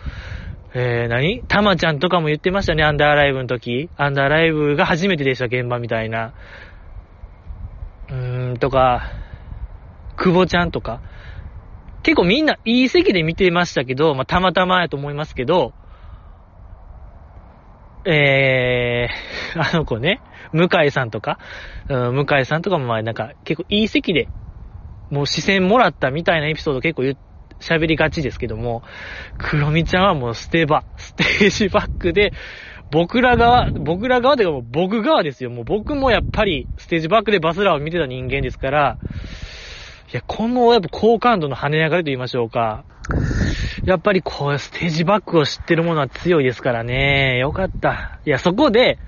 [0.73, 1.43] えー、何？
[1.47, 3.89] たまちゃんとかも言ってましたね、アンダーライブの時。
[3.97, 6.33] アンダーライブが初めてでした、現場みたいな。
[8.09, 9.11] うーん、とか、
[10.17, 11.01] 久保ちゃんとか。
[12.03, 15.73] 結構みんないい席で見てましたけど、まあ、たまたまやと思いますけど、
[18.05, 20.21] えー、あの子ね、
[20.53, 21.39] 向井さんとか、
[21.89, 24.29] うん、向井さんとかもまなんか結構いい席で、
[25.11, 27.17] もう視線もらったみたいなエピソード結構言っ
[27.59, 28.83] 喋りがちですけども、
[29.37, 32.33] 黒みちゃんはもうステバ、ステージバックで、
[32.89, 35.49] 僕ら側、僕ら側でもう僕側ですよ。
[35.49, 38.97] もう僕もやっぱりステージバックでバスラーを見てた人間ですから、
[40.11, 42.85] いや、このやっぱ好感度の跳ね上がりと言いましょうか。
[43.85, 47.39] やっぱりこう、ステージバックを知ってる者は強いですからね。
[47.39, 48.19] よかった。
[48.25, 48.99] いや、そこで、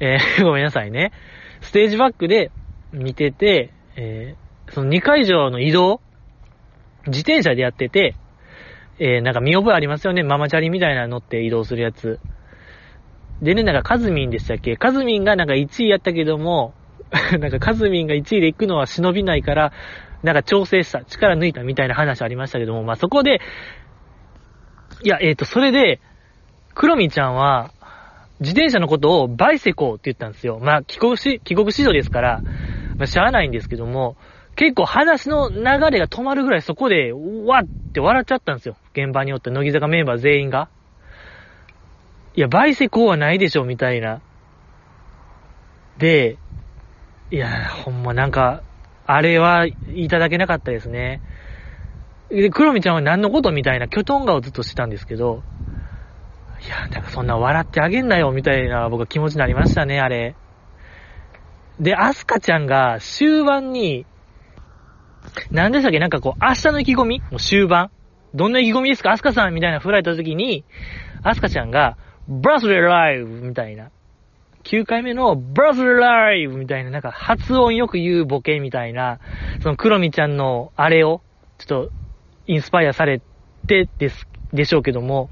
[0.00, 1.12] えー、 ごめんなさいね。
[1.60, 2.50] ステージバックで
[2.92, 6.00] 見てて、えー、その2会場の移動
[7.06, 8.16] 自転車でやってて、
[8.98, 10.22] えー、なんか見覚えありますよね？
[10.22, 12.20] ママチャリみたいなのって移動するやつ。
[13.42, 14.76] でね、なんかカズミンでしたっけ？
[14.76, 16.74] カズミンがなんか1位やったけども、
[17.38, 19.72] なんかカズミンが1位で行くのは忍びないから、
[20.22, 23.40] なんか調整した、力抜いたみたいな話ありましたけども、まあ、そこで、
[25.02, 26.00] いや、えっ、ー、と、それで、
[26.74, 27.72] クロミちゃんは、
[28.40, 30.58] 自転車のことをバイセコーって言ったんですよ。
[30.60, 32.40] まあ、帰国し、帰国子女ですから、
[32.96, 34.16] まあ、しゃあないんですけども、
[34.56, 38.76] 結構話の流れが止まるぐらいそこで、わって笑っちゃったんですよ。
[38.92, 40.68] 現場によって、乃木坂メンバー全員が。
[42.36, 44.20] いや、バイセコーはないでしょ、みたいな。
[45.98, 46.38] で、
[47.30, 48.62] いや、ほんまなんか、
[49.06, 51.20] あれはいただけなかったですね。
[52.30, 55.42] で、クロミちゃんは何のことみたいな、キョトン顔ずっとしてたんですけど、
[56.64, 60.34] いや、なんかそんな笑ってあげんなよ、みたいな僕は気持ちになりましたね、あれ。
[61.78, 64.06] で、アスカちゃんが終盤に、
[65.50, 65.98] なんでしたっけ？
[65.98, 67.20] なんかこう、明日の意気込み？
[67.20, 67.90] もう終盤。
[68.34, 69.12] どんな意気込みですか？
[69.12, 70.64] アスカさんみたいな振られた時に、
[71.22, 71.96] アスカちゃんが、
[72.28, 73.90] ブラスレライブみたいな。
[74.64, 79.20] 9回目のブラスレライブみたいな、なんか発音よく言うボケみたいな、
[79.62, 81.20] そのクロミちゃんのあれを、
[81.58, 81.92] ちょっと、
[82.46, 83.20] インスパイアされ
[83.66, 85.28] てです、でしょうけども、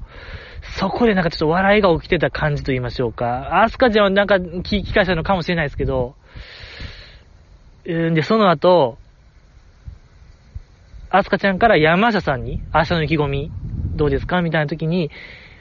[0.77, 3.63] そこでなんかちょっと笑いが起きてた感じと言いましょうか。
[3.63, 6.15] アスカちゃんはなんか聞き返したのかもしれないですけど、
[7.85, 8.97] うんで、その後、
[11.15, 13.51] アスカちゃんから山下さんに、明日の意気込み、
[13.93, 14.41] どうですか？
[14.41, 15.11] みたいな時に、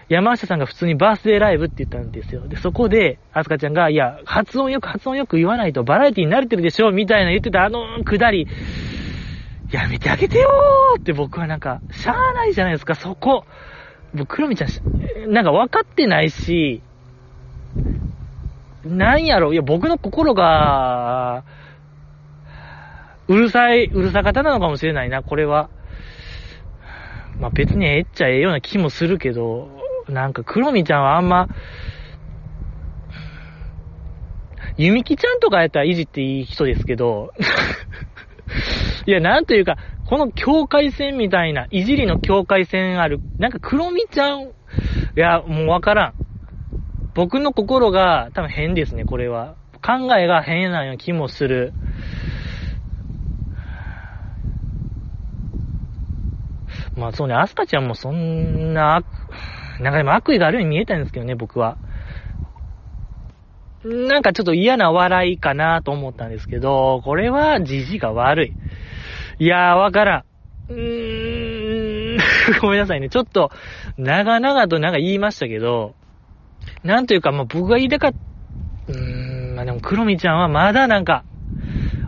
[0.08, 2.48] 山下さんが普通にバースデーライブって言ったんですよ。
[2.48, 8.48] で、そこで、アスカちゃんが、いや、発音よく発音よく言わないとバラエティに慣れてるでしょみたいな言ってたあのくだり、
[9.70, 13.44] やめてあげてよーって僕はなんか、しゃーないじゃないですか、そこ。
[14.14, 16.82] 僕、クロミちゃん、なんか分かってないし、
[18.86, 21.44] なんやろ、いや、僕の心が、
[23.32, 25.70] うるさい、うるさ方なのかもしれないな、これは。
[27.40, 29.70] まあ、別にええっちゃええような気もするけど、
[30.06, 31.48] なんか、クロミちゃんはあんま、
[34.76, 37.32] ユミキちゃんとかやったらいじっていい人ですけど、
[39.06, 44.50] いや、なんというか、この境界線みたいな、いじりの境界線ある、なんか、クロミちゃん、い
[45.14, 46.14] や、もうわからん。
[47.14, 49.56] 僕の心が多分変ですね、これは。
[49.82, 51.72] 考えが変なような気もする。
[56.96, 59.02] まあそうね、アスカちゃんもそんな、
[59.80, 61.78] なんかでも悪意があるように見えたんですけどね、僕は。
[63.84, 68.56] なんかちょっと嫌な笑いかなと思ったんですけど、これはじじが悪い。
[69.38, 70.24] いやー、わからん。
[70.72, 72.18] うーん。
[72.60, 73.08] ごめんなさいね。
[73.08, 73.50] ちょっと、
[73.96, 75.96] 長々となんか言いましたけど、
[76.84, 81.24] なんというか、まあ、僕が言いたかった、うーん、まあ、でも、黒みちゃんはまだなんか、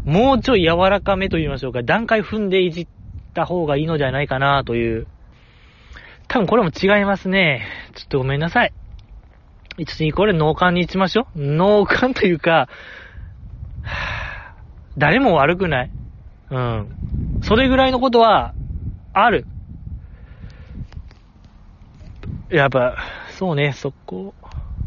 [0.04, 2.88] もうちょい柔らかめと言いましょうか、段階踏んでいじっ
[3.34, 5.06] た方がいいのではないかなという。
[6.28, 7.66] 多分これも違いますね。
[7.94, 8.72] ちょっとごめんなさい。
[9.76, 11.26] 一応これ脳幹に行きましょう。
[11.36, 12.68] 脳幹というか、
[14.96, 15.90] 誰も悪くない。
[16.50, 17.40] うん。
[17.42, 18.54] それぐらいのことは、
[19.12, 19.46] ある。
[22.50, 22.96] やっぱ、
[23.30, 24.34] そうね、そこ。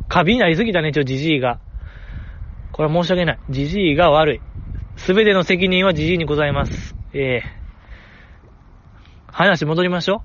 [0.07, 1.59] 過敏になりすぎたね、ちょ、じじいが。
[2.71, 3.39] これは申し訳ない。
[3.49, 4.41] じじいが悪い。
[4.95, 6.95] すべての責任はじじいにございます。
[7.13, 7.56] ええー、
[9.37, 10.23] 話戻りましょ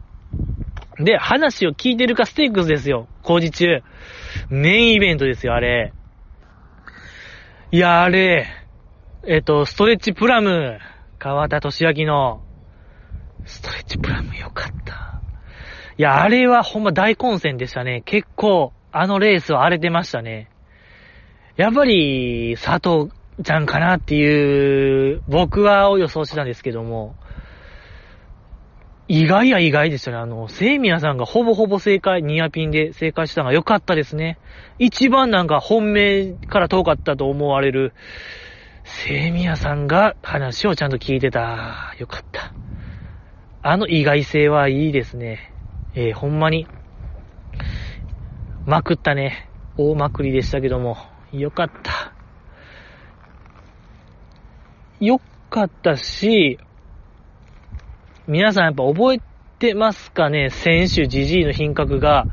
[0.99, 1.05] う。
[1.05, 3.09] で、話を聞いてるかステークスですよ。
[3.23, 3.83] 工事中。
[4.49, 5.93] メインイベントですよ、あれ。
[7.73, 8.47] いや、あれ、
[9.27, 10.79] えっ、と、ストレッチプラム、
[11.19, 12.43] 川田俊明の、
[13.45, 15.21] ストレッチプラムよかった。
[15.99, 18.01] いや、あれはほんま大混戦でしたね。
[18.07, 20.49] 結構、あのレースは荒れてましたね。
[21.57, 23.13] やっぱり、佐藤
[23.45, 27.15] ちゃんかなっていう、僕は予想してたんですけども、
[29.13, 30.17] 意外や意外でしたね。
[30.17, 34.39] あの、セイミヤさんがほぼほぼ正解、ニアピンで正解したのが良かったですね。
[34.79, 37.93] 一番なんか本命から遠かったと思われる、
[38.85, 41.95] セイミヤさんが話をちゃんと聞いてた。
[41.99, 42.55] よかった。
[43.61, 45.53] あの意外性はいいですね。
[45.95, 46.67] えー、ほんまに、
[48.65, 49.51] まくったね。
[49.77, 50.97] 大まくりでしたけども、
[51.33, 52.15] よかった。
[55.01, 55.21] よ
[55.51, 56.59] かったし、
[58.29, 59.21] 皆さんやっぱ覚え
[59.59, 60.51] てますかね？
[60.51, 62.29] 選手ジジイの品格が、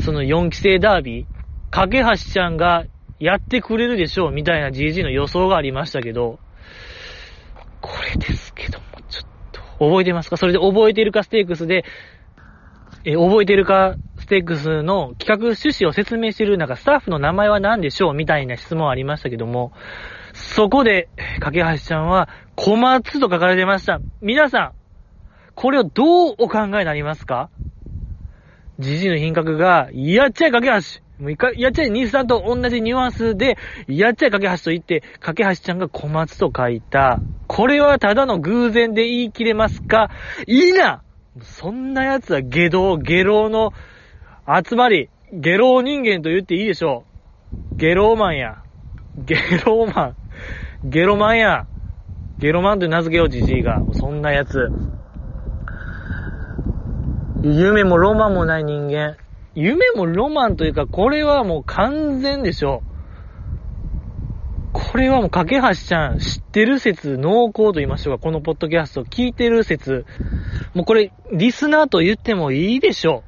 [0.00, 1.26] その4期生ダービー、
[1.70, 2.86] 架橋ちゃんが
[3.20, 4.32] やってくれるでしょう。
[4.32, 6.40] みたいな GG の予想がありましたけど、
[7.80, 10.36] これですけども、ちょっと、覚えてますか？
[10.36, 11.84] それで覚えてるかステークスで、
[13.04, 18.14] え、覚えてるかステークスの企画趣旨を説明してる、なんかスタッフの名前は何でしょう？
[18.14, 19.72] みたいな質問ありましたけども、
[20.32, 21.08] そこで、
[21.40, 24.00] 架橋ちゃんは、小松と書かれてました。
[24.20, 24.81] 皆さん、
[25.54, 27.50] これをどうお考えになりますか？
[28.78, 30.72] じじいの品格が、やっちゃえ架け橋
[31.22, 37.20] もう一回、やっちゃえ兄さんと同じニュアンスで、やっちゃえ架け橋と言って、架け橋ちゃんが小松と書いた。
[37.46, 40.10] これはただの偶然で言い切れますか？
[40.46, 41.02] いいな
[41.42, 43.72] そんな奴は下道、下郎の
[44.48, 47.04] 集まり、下郎人間と言っていいでしょ
[47.74, 47.76] う。
[47.76, 48.62] 下郎マンや。
[49.16, 50.16] ゲロマン。
[50.84, 51.66] ゲロマンや。
[52.38, 53.80] ゲロマンって名付けよう、じじいが。
[53.92, 54.70] そんなやつ。
[57.42, 59.16] 夢もロマンもない人間。
[59.54, 62.82] 夢もロマンというか、これはもう完全でしょ。
[64.72, 70.06] これはもう、架橋ちゃん、知ってる説、濃厚と言いましょうか、このポッドキャスト、聞いてる説。
[70.72, 73.22] もうこれ、リスナーと言ってもいいでしょ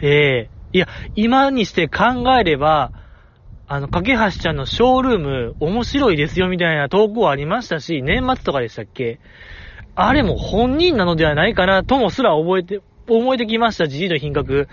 [0.00, 0.06] う。
[0.06, 2.92] ええー、いや、今にして考えれば、
[3.66, 9.18] あの、架橋ちゃんのショールーム、面白いですよ、みたいな投稿ありましたし、年末とかでしたっけ？
[9.96, 14.68] あれも本人なのではないかな、ともすら覚えて、思えてきました、じじいの品格。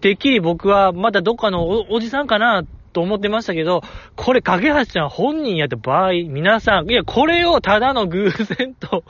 [0.00, 3.82] てっきり僕は、またどっかのおじさんかな、と思ってましたけど、
[4.16, 9.04] これ、架橋ちゃん本人やった場合、皆さん、いや、これをただの偶然と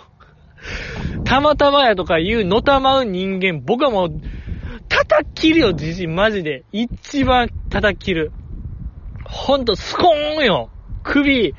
[1.25, 4.11] たまたまやとか言う、のたまう人間、僕はもう、
[4.89, 6.65] 叩き切るよ、じじい、マジで。
[6.73, 8.33] 一番叩き切る。
[9.25, 10.71] ほんと、スコーンよ
[11.03, 11.55] 首、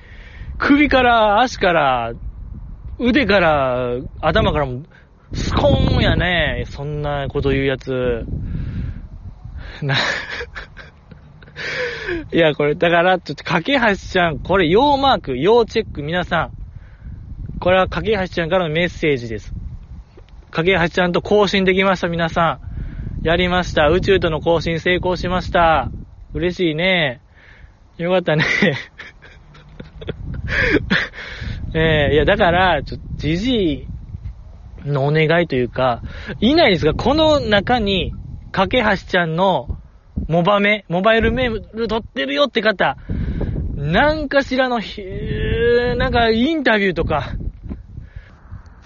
[0.58, 2.14] 首から足から、
[2.98, 4.84] 腕から、頭からも、
[5.34, 6.66] スコーンやね。
[6.68, 8.26] そんなこと言うやつ。
[9.82, 9.96] な、
[12.32, 16.52] いや、これ、だから、ちょっと、架橋ちゃん、これ、要マーク、要チェック、皆さん。
[17.60, 19.54] これは、架橋ちゃんからのメッセージです。
[20.52, 22.60] 架橋ちゃんと更新できました、皆さ
[23.24, 23.28] ん。
[23.28, 23.88] やりました。
[23.90, 25.92] 宇宙との更新成功しました。
[26.34, 27.22] 嬉しいね。
[27.98, 28.46] よかったね。
[31.74, 33.89] え えー、いや、だから、ちょっと、じじい
[34.86, 36.04] のお願いというか、
[36.40, 38.14] いないですが、この中に、
[38.52, 39.70] 架橋ちゃんの、
[40.28, 42.98] モバメ、モバイルメール撮ってるよって方、
[43.76, 44.80] なんかしらの、
[45.98, 47.36] なんかインタビューとか、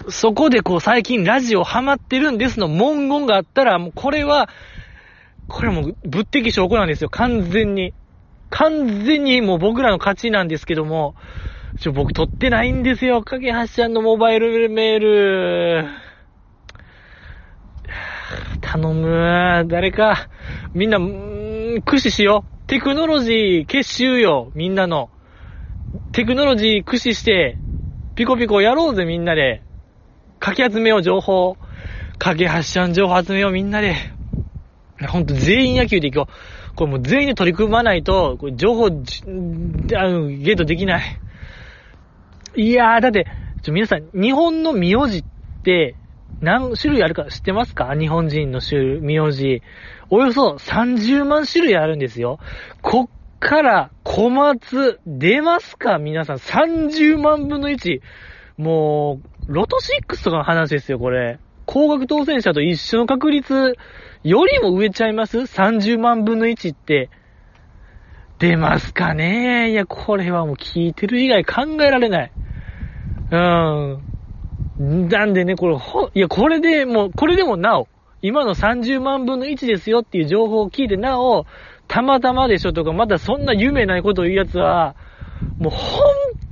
[0.08, 4.48] そこでこう最近ラジオハマってるんですの文言があったら、もうこれは、
[5.48, 7.94] これもう物的証拠なんですよ、完全に。
[8.50, 11.14] 完全にもう僕らの勝ちなんですけども、
[11.80, 13.22] ちょ、僕撮ってないんですよ。
[13.22, 15.86] かけはしちゃんのモバイルメール。
[18.60, 19.66] 頼む。
[19.68, 20.28] 誰か、
[20.72, 22.68] みんな、ん駆使しよう。
[22.68, 24.50] テクノロジー結集よ。
[24.54, 25.10] みんなの。
[26.12, 27.58] テクノロジー駆使して、
[28.14, 29.62] ピコピコやろうぜ、みんなで。
[30.38, 31.56] かき集めよう、情報。
[32.18, 33.96] 架け橋ちゃん情報集めようみんなで。
[35.08, 36.74] ほんと全員野球で行こう。
[36.76, 41.20] これもう全員で取り組まないと、情報、ゲートできない。
[42.56, 43.26] いやー、だって、
[43.62, 45.24] ちょ、皆さん、日本の名字っ
[45.62, 45.96] て、
[46.40, 47.94] 何種類あるか知ってますか？
[47.96, 49.62] 日本人の種、名字。
[50.10, 52.38] およそ30万種類あるんですよ。
[52.82, 53.08] こっ
[53.40, 55.98] から小松出ますか？
[55.98, 56.36] 皆さん。
[56.36, 58.00] 30万分の1。
[58.58, 61.38] もう、ロト6とかの話ですよ、これ。
[61.64, 63.76] 高額当選者と一緒の確率
[64.22, 67.08] よりも上ちゃいます ?30 万分の1って。
[68.38, 69.70] 出ますかね？
[69.70, 72.32] いや、これはもう聞いてる以外考えられない。
[73.30, 75.08] うん。
[75.08, 77.88] なんでね、これ、ほ、いや、これでもう、これでもなお、
[78.22, 81.46] 今の30万分の1ですよっていう情報を聞いてなお、
[81.86, 84.96] たまたまでしょとか、まだそんな夢ないことを言うやつは、
[85.58, 86.00] もう本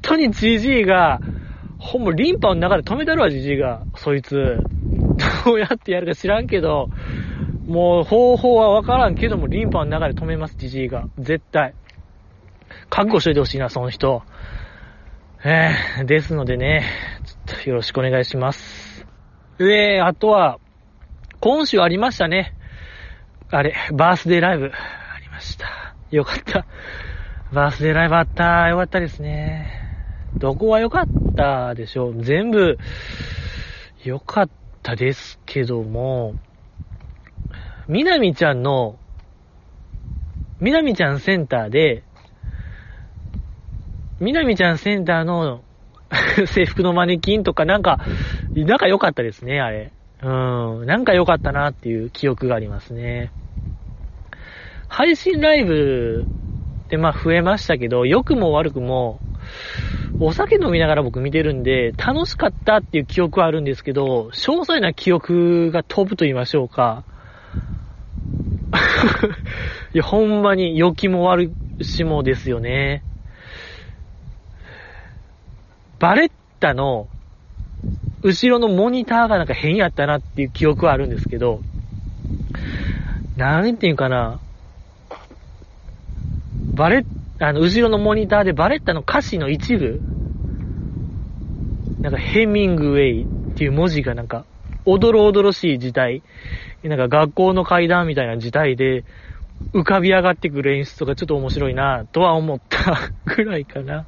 [0.02, 1.22] 当にじじいが、
[1.78, 3.86] ほんまリンパの中で止めたるわ、じじいが。
[3.96, 4.66] そいつ。
[5.44, 6.90] どうやってやるか知らんけど、
[7.66, 11.08] もう方法はわからんけども、リンパの中で止めます、じじいが。
[11.18, 11.74] 絶対。
[12.88, 14.22] 覚悟しといてほしいな、その人。
[15.44, 16.84] えー、ですのでね、
[17.24, 19.04] ちょっとよろしくお願いします。
[19.58, 20.60] えー、あとは、
[21.40, 22.54] 今週ありましたね。
[23.50, 25.96] あれ、バースデーライブ、ありました。
[26.12, 26.64] よかった。
[27.52, 28.68] バースデーライブあった。
[28.68, 29.66] よかったですね。
[30.38, 32.22] どこは良かったでしょう。
[32.22, 32.78] 全部、
[34.04, 34.50] 良かっ
[34.84, 36.36] たですけども、
[37.88, 38.96] みなみちゃんの、
[40.60, 42.04] みなみちゃんセンターで、
[44.22, 45.62] みなみちゃんセンターの
[46.46, 47.98] 制服のマネキンとかなんか、
[48.54, 49.90] なんか良かったですね、あれ。
[50.22, 50.28] う
[50.84, 53.32] ん、なんか良かったなっていう記憶がありますね。
[54.86, 56.24] 配信ライブ
[56.84, 59.18] ってまあ増えましたけど、良くも悪くも、
[60.20, 67.04] お酒飲みながら僕見てるんで、楽しかったっていう記憶はあるんですけど、詳細な記憶が飛ぶと言いましょうか。
[69.92, 71.50] いや、ほんまに良きも悪
[71.80, 73.02] しもですよね。
[76.02, 77.06] バレッタの
[78.24, 81.62] 後ろのモニターがなんか変やったなっていう記憶はあるんですけど、
[83.36, 84.40] なんていうかな、
[86.74, 87.04] バレッ、
[87.38, 90.00] あの、後ろのモニターでバレッタの歌詞の一部、
[92.00, 94.44] なんかヘミングウェイっていう文字がなんか、
[94.84, 96.24] おどろおどろしい時代、
[96.82, 99.04] なんか学校の階段みたいな時代で、
[99.72, 104.04] 浮かび上がってくる演出とかちょっと面白いなとは思ったぐらいかな。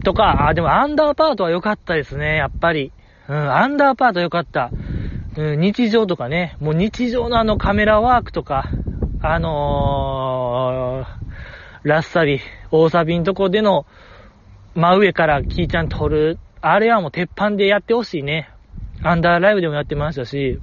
[0.00, 2.92] とか、あ、でもアンダーパートは良かったですね、やっぱり。
[3.28, 4.70] うん、アンダーパート良かった。
[5.36, 8.70] うん、日常とかね、もう日常のあのカメラワークとか、
[9.22, 12.40] あのー、ラッサビ、
[12.70, 13.86] 大サビんとこでの
[14.74, 18.50] 真上からキーちゃん撮る、あれはもう鉄板でやってほしいね。
[19.02, 20.60] アンダーライブでもやってましたし、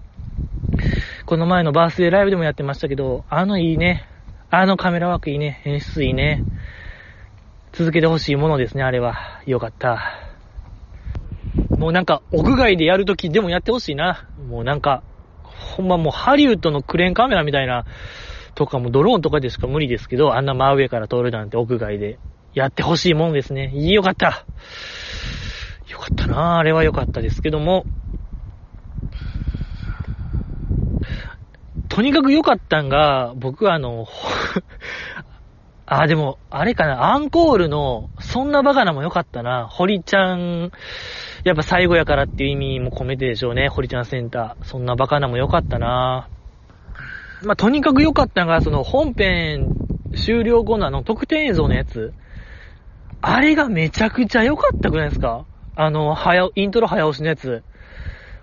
[1.25, 4.05] この前のバースデーライブでもやってましたけど、あのいいね。
[4.49, 5.61] あのカメラワークいいね。
[5.65, 6.43] 演出いいね。
[7.75, 9.15] 続けてほしいものですね、あれは。
[9.47, 9.99] よかった。
[11.79, 14.29] もうなんか、屋外でやるときでもやってほしいな。
[14.47, 15.01] もうなんか、
[15.41, 17.85] ほんまもうハリウッドのクレーンカメラみたいな、
[18.53, 22.19] とかもドローンとかでしか無理ですけど、あんな真上から撮るなんて屋外で
[22.53, 23.71] やってほしいものですね。
[23.73, 24.45] いいよかった。
[25.89, 27.87] よかったなあれはよかったですけども、
[31.89, 34.07] とにかく良かったんが、僕はあの、
[35.85, 39.67] あ、でも、あれかな、アンコールの、そんなバカなも良かったな。
[39.69, 40.71] 堀ちゃん、
[41.43, 43.67] やっぱ最後やからっていう意味も込めてでしょうね。
[43.67, 44.65] 堀ちゃんセンター。
[44.65, 46.29] そんなバカなも良かったな。
[47.43, 49.75] まあ、とにかく良かったのが、その本編
[50.15, 52.13] 終了後のあの特典映像のやつ。
[53.19, 55.45] あれがめちゃくちゃ良かったくないですか？
[55.75, 57.63] あの、早、イントロ早押しのやつ。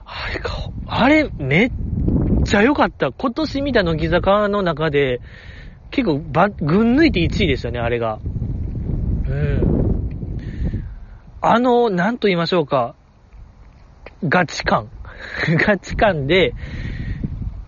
[0.05, 0.51] あれか、
[0.87, 1.71] あれめっ
[2.45, 3.13] ちゃ良かった。
[3.13, 5.21] 今年見た乃木坂の中で、
[5.91, 8.19] 結構ば、群抜いて1位でしたね、あれが。
[9.29, 10.09] うん。
[11.41, 12.95] あの、なんと言いましょうか。
[14.25, 14.89] ガチ感。
[15.67, 16.55] ガチ感で、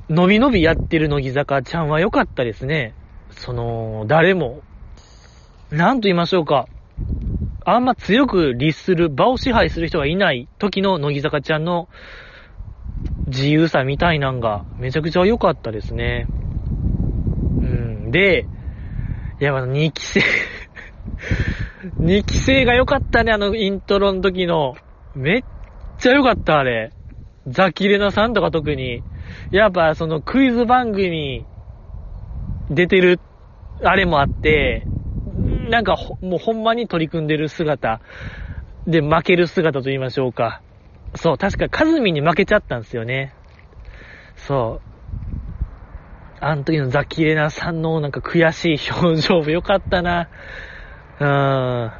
[0.08, 2.94] のびのびやってる乃木坂ちゃんは良かったですね。
[3.30, 4.60] その、誰も、
[5.70, 6.66] なんと言いましょうか。
[7.64, 11.88] あんま強く律する、場を支配する人がいない時の乃木坂ちゃんの
[13.26, 16.28] 自由さみたいなんがめちゃくちゃ良かったですね。
[18.12, 18.46] で、
[19.40, 20.20] いや、2期生
[22.00, 24.74] 2期生が良かったね、あのイントロの時の。
[25.14, 25.42] めっ
[25.98, 26.92] ちゃ良かった、あれ。
[27.48, 29.02] ザキレナさんとか特に。
[29.50, 31.44] やっぱそのクイズ番組
[32.70, 33.18] 出てる、
[33.82, 34.86] あれもあって、
[35.70, 38.00] なんかもうほんまに取り組んでる姿、
[38.86, 40.60] で負ける姿と言いましょうか。
[41.14, 43.34] そう、確かカズミに負けちゃったんですよね。
[44.36, 44.91] そう。
[46.44, 50.28] あの時のザキレナさんのなんか悔しい表情もよかったな。
[51.20, 51.92] うん。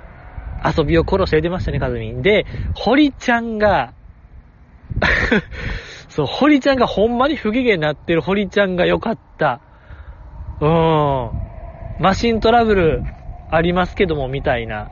[0.79, 2.23] 遊びを殺して出ましたね、カズミン。
[2.23, 3.95] で、堀ちゃんが
[6.09, 9.61] そう、堀ちゃんがほんまに不機嫌になってる堀ちゃんがよかった。
[10.61, 11.33] うん。
[11.99, 13.05] マシントラブル
[13.49, 14.91] ありますけども、みたいな。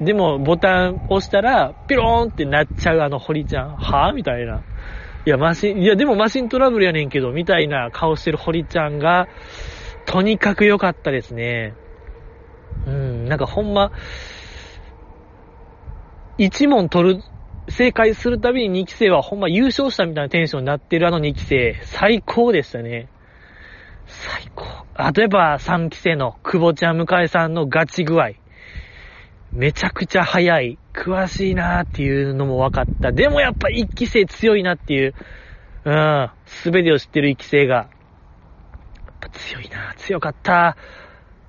[0.00, 3.76] でも、ボタン押したら、ピローンってなっちゃうあの堀ちゃん。
[3.76, 4.14] はぁ？
[4.14, 4.62] みたいな。
[5.26, 9.28] いや、マシン、いや、でもマシントラブルやねんけど、みたいな顔してる堀ちゃんが、
[10.06, 11.74] とにかく良かったですね。
[12.86, 13.92] うん、なんかほんま、
[16.38, 17.22] 一問取る、
[17.68, 23.08] 正解するたびに2期生はほんま優勝したみたいなテンションになってるあの2期生、最高でしたね。
[24.06, 24.64] 最高。
[24.94, 28.39] あとやっぱ3期生の久保ちゃん向井さんのガチ具合。
[29.52, 30.78] めちゃくちゃ早い。
[30.92, 33.12] 詳しいなーっていうのも分かった。
[33.12, 35.14] でもやっぱ一期生強いなっていう、
[35.84, 37.88] うん、すべてを知ってる一期生が、やっ
[39.20, 40.76] ぱ強いな強かった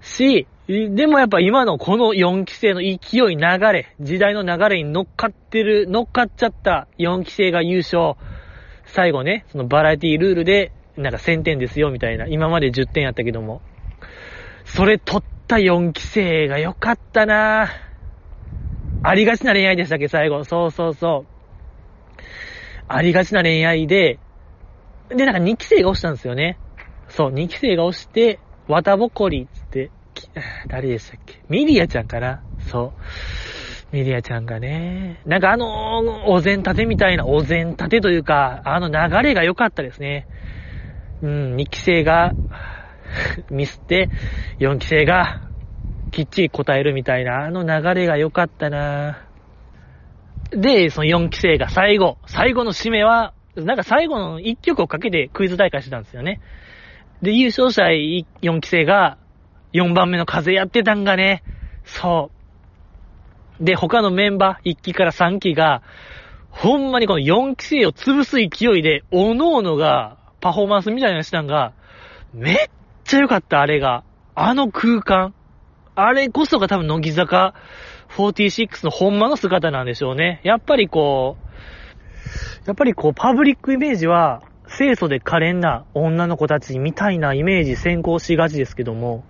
[0.02, 2.98] し、でもやっぱ今のこの4期生の勢い、
[3.36, 8.16] 流れ、時代の流れに乗っかってる、乗っかっちゃった4期生が優勝。
[8.86, 12.28] 最後ね、そのバラエティルールで、なんか1000点ですよ、みたいな。
[12.28, 13.62] 今まで10点やったけども。
[14.66, 17.91] それ取った4期生が良かったなぁ。
[19.04, 20.44] ありがちな恋愛でしたっけ、最後。
[20.44, 22.22] そうそうそう。
[22.88, 24.20] ありがちな恋愛で、
[25.10, 26.58] で、なんか2期生が押したんですよね。
[27.10, 29.92] そう、2期生が押して、綿ぼこりつって、
[30.70, 31.42] 誰でしたっけ？
[31.50, 32.44] ミリアちゃんかな？
[32.60, 32.94] そ
[33.92, 33.96] う。
[33.96, 38.94] ミリアちゃんがね、なんかあの、お膳立てみたいな、お膳立てというか、あの流
[39.24, 40.28] れが良かったですね。
[41.22, 42.36] うん、2期生が
[43.50, 44.10] ミスって、
[44.60, 45.42] 4期生が
[46.12, 49.26] きっちり答えるみたいな、あの流れが良かったな
[50.52, 56.42] で、その4期生が最後、最後の締めは、なんか最後の1曲をかけてクイズ大会してたんですよね。
[57.22, 59.18] で、優勝者4期生が
[59.74, 61.44] 4番目の風やってたんがね、
[61.86, 62.30] そ
[63.60, 63.64] う。
[63.64, 65.82] で、他のメンバー、1期から3期が、
[66.50, 71.74] ほんまにこの4期生を潰す勢いで、おのおのがパフォーマンスみたいなのしたんが、
[72.34, 72.56] めっ
[73.06, 74.04] ちゃ良かった、あれが。
[74.36, 75.34] あの空間。
[75.96, 77.54] あれこそが多分乃木坂
[78.18, 80.42] 46のほんまの姿なんでしょうね。
[80.44, 84.44] やっぱりこう、やっぱりこう、パブリックイメージは、
[84.78, 89.26] 清楚で可憐な女の子たちみたいなイメージ先行しがちですけども、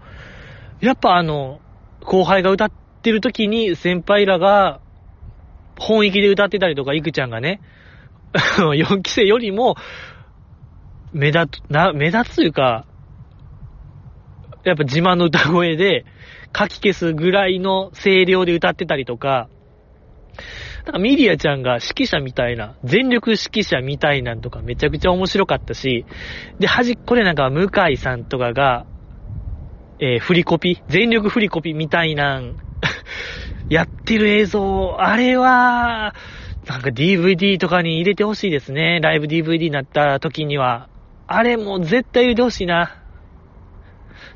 [0.81, 1.59] やっぱあの、
[2.01, 4.81] 後輩が歌ってる時に先輩らが
[5.79, 7.59] 本域で歌ってたりとか、いくちゃんがね、
[8.33, 9.75] 4期生よりも、
[11.11, 12.85] 目立つ、な、目立つというか、
[14.63, 16.05] やっぱ自慢の歌声で、
[16.57, 19.49] 書き消すぐらいの声量で歌ってたりとか、
[20.85, 26.05] なんかミリアちゃんが指揮者みたいな、全力指揮者みたいなんとかめちゃくちゃ面白かったし、
[26.59, 28.85] で、端っこでなんか向井さんとかが、
[29.99, 32.57] えー、振りコピ全力振りコピみたいなん
[33.69, 36.15] やってる映像、あれは、
[36.67, 38.99] なんか DVD とかに入れてほしいですね。
[39.01, 40.89] ライブ DVD になった時には。
[41.27, 43.00] あれも絶対入れてほしいな。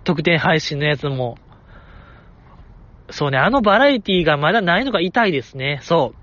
[0.05, 1.37] 特典配信のやつも。
[3.09, 5.79] そうね、あのバラエティがまだないのが痛いですね。
[5.83, 6.13] そ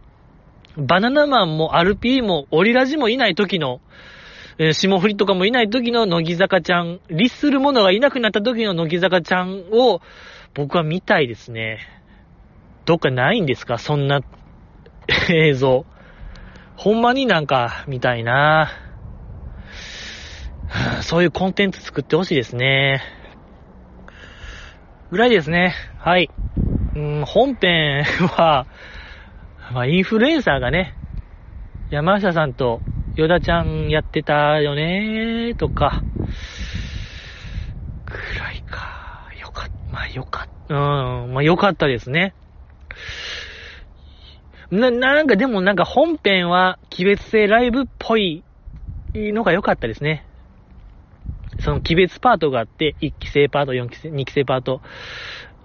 [0.76, 0.87] う。
[0.87, 3.80] バナナマンもアルピーもオリラジもいない時の、
[4.59, 10.01] え、霜降りとかもいない時の乃木坂ちゃん、律する者がいなくなった時の乃木坂ちゃんを
[10.55, 11.78] 僕は見たいですね。
[12.85, 13.78] どっかないんですか？
[13.78, 14.20] そんな
[15.30, 15.85] 映像。
[16.76, 18.70] ほんまになんか見たいな
[21.03, 23.03] そういうコンテンツ作ってほしいですね。
[25.13, 25.75] ぐらいですね。
[25.99, 26.31] はい。
[26.97, 28.67] うん、本編は、
[29.71, 30.95] まあ、インフルエンサーがね、
[31.91, 32.81] 山下さんと
[33.15, 36.03] ヨダちゃんやってたよねーとか、
[38.07, 39.29] くらいか。
[39.39, 42.33] よかった、まあよかった、うん、まあよかったですね。
[44.71, 48.43] な、なんかでもなんか本編は、鬼別性ライブっぽい
[49.13, 50.25] のが良かったですね。
[51.63, 54.81] その期別パートがあって、1期生パート、4期生、2期生パート。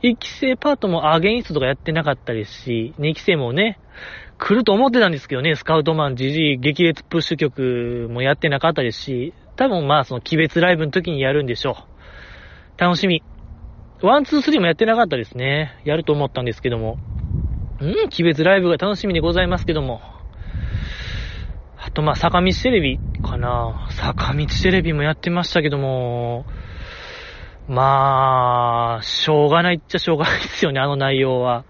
[0.04, 3.80] 1期生パートも Against とかやってなかったですし、2期生もね、
[4.38, 11.78] 来ると思ってたんですけどね、スカウトマン、ジジイ、激烈プッシュ曲もやってなかったですし、多分まあその期別ライブの時にやるんでしょ
[12.78, 12.80] う。
[12.80, 13.24] 楽しみ。
[14.04, 15.82] One, Two, Three もやってなかったですね。
[15.84, 17.00] やると思ったんですけども。
[17.82, 20.17] うん、期別ライブが楽しみでございますけども。
[21.88, 23.88] あとま、坂道テレビかな。
[23.92, 26.46] 坂道テレビもやってましたけども、
[27.70, 31.64] まあ、しょうがないっちゃしょうがないですよね、あの内容は。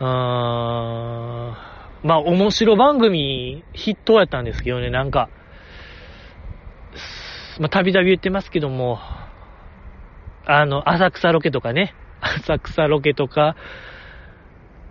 [0.00, 0.06] うーん。
[0.06, 5.28] まあ、面白番組、筆頭やったんですけどね、なんか、
[7.60, 9.00] まあ、たびたび言ってますけども、
[10.46, 11.92] あの、浅草ロケとかね、
[12.22, 13.54] 浅草ロケとか、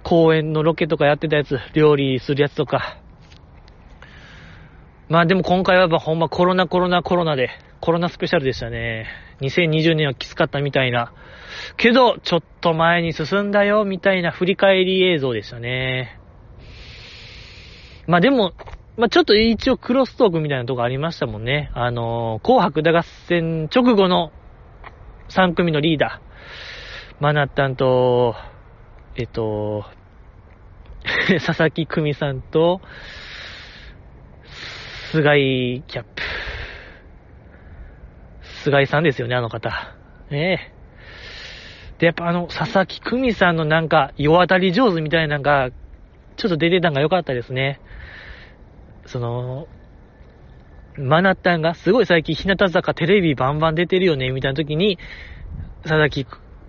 [0.04, 3.00] 公園のロケとかやってたやつ、料理するやつとか。
[5.08, 7.50] まあでも今回はほんまコロナコロナコロナで、
[7.80, 9.06] コロナスペシャルでしたね。
[9.42, 11.14] 2020年はきつかったみたいな。
[11.78, 16.20] けど、ちょっと前に進んだよ、みたいな振り返り映像でしたね。
[18.08, 18.54] まあでも、
[18.98, 21.70] まあちょっと一応クロストークみたいなとこありましたもんね。
[21.76, 24.32] あのー、紅白歌合戦直後の
[25.30, 26.26] 3組のリーダー。
[27.20, 28.36] マナッタンと、
[29.16, 29.86] えっと、
[31.46, 32.82] 佐々木久美さんと、
[35.12, 36.22] 菅井キャップ。
[38.64, 39.70] 菅井さんですよね、あの方。
[40.32, 42.00] ねえ。
[42.00, 45.70] で、やっぱあの、佐々木久美さんのなんか、世渡り上手みたいなのが、
[46.38, 47.80] ちょっと出てたのが良かったですね。
[49.06, 49.68] その、
[50.98, 54.98] マナッタンがすごい最近日向坂テレビバンバン出てるよね、みたいな時に、
[55.84, 56.26] 佐々木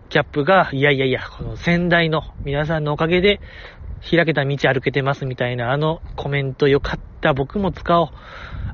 [0.08, 3.40] キャップが、いやいやいや、この先代の皆さんのおかげで、
[4.02, 7.32] 開けた道歩けてますみたいな、あのコメントよかった。
[7.32, 8.08] 僕も使おう。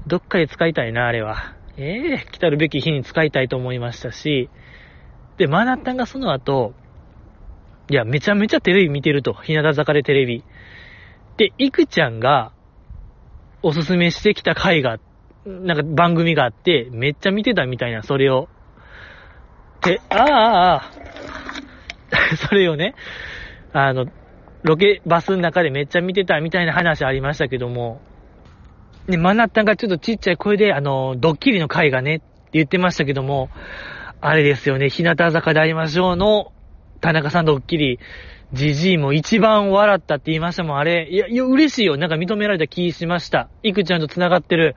[0.07, 1.55] どっかで使いたいな、あれは。
[1.77, 4.51] ええー、来たるべき日に使いたいと思いましたし、
[5.39, 6.75] で、マナッタンがその後、
[7.89, 9.33] いや、めちゃめちゃテレビ見てると。
[9.33, 10.45] 日向坂でテレビ。
[11.37, 12.53] で、いくちゃんが、
[13.63, 14.99] おすすめしてきた回が、
[15.47, 18.49] なんか番組があって、めっちゃ見てたみたいな、それを。
[19.83, 22.95] で、ああ、ああ、 それをね、
[23.73, 24.07] あの、
[24.63, 28.01] ロケバスの中でめっちゃ見てたみたいな話ありましたけども、
[29.09, 33.51] ね、マナッタンがちょっとちっちゃい声で、あの、ドッキリの回がね、って言ってましたけども、
[34.21, 36.53] あれですよね、日向坂でありましょうの、
[37.01, 37.99] 田中さんドッキリ、
[38.53, 41.09] ジジイも一番笑ったって言いましたもん、あれ。
[41.11, 41.97] いや、いや、嬉しいよ。
[41.97, 43.49] なんか認められた気しました。
[43.63, 44.77] いくちゃんと繋がってる。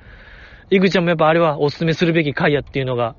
[0.71, 3.15] いくちゃんもやっぱあれはおすすめするべき回やっていうのが、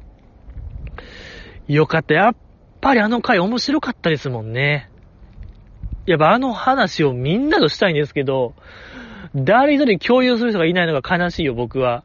[1.68, 2.14] よかった。
[2.14, 2.36] やっ
[2.80, 4.90] ぱりあの回面白かったですもんね。
[6.07, 8.54] やっぱあの話をみんなとしたいんですけど、
[9.34, 12.04] 誰一人共有する人がいないのが悲しいよ、僕は。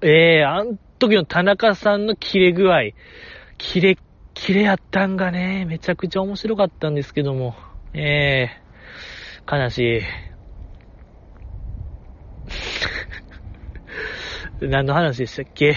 [0.00, 2.90] ええー、あん時の田中さんの切れ具合。
[3.58, 3.98] キレッ
[4.34, 7.54] キレやったんがね、めちゃくちゃ面白かったんですけども、
[7.92, 10.02] ええー、悲しい。
[14.66, 15.76] 何の話でしたっけ？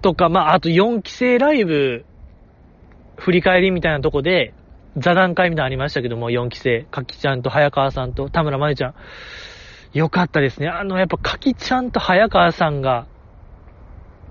[0.00, 2.04] とか、まあ、あと4期生ライブ、
[3.16, 4.54] 振り返りみたいなとこで、
[4.96, 8.94] 座談会みたいなのありましたけども、4期生、かきちゃんと早川さんと田村まゆちゃん。
[9.92, 10.68] よかったですね。
[10.68, 13.06] あの、やっぱかきちゃんと早川さんが、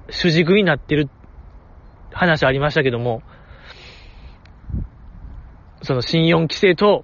[0.09, 1.09] 主軸になってる
[2.11, 3.23] 話ありましたけども、
[5.81, 7.03] その新4期生と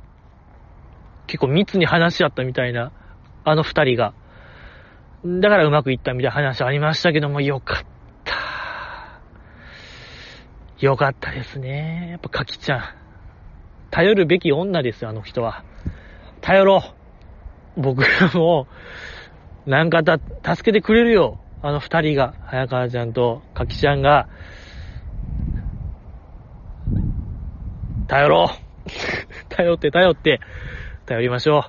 [1.27, 2.91] 結構密に話し合ったみたいな、
[3.43, 4.13] あの二人が。
[5.25, 7.98] だからうまくいったみたいな話ありましたけども、よかった。
[10.79, 12.07] よかったですね。
[12.11, 12.83] やっぱかきちゃん。
[13.91, 15.63] 頼るべき女ですよ、あの人は。
[16.41, 16.81] 頼ろ
[17.77, 17.81] う。
[17.81, 18.67] 僕らも、
[19.65, 20.19] なんかた、
[20.55, 21.39] 助けてくれるよ。
[21.61, 24.29] あの二人が、早川ちゃんとかきちゃんが、
[28.07, 28.47] 頼ろう
[29.53, 30.39] 頼って頼って、
[31.05, 31.65] 頼りましょ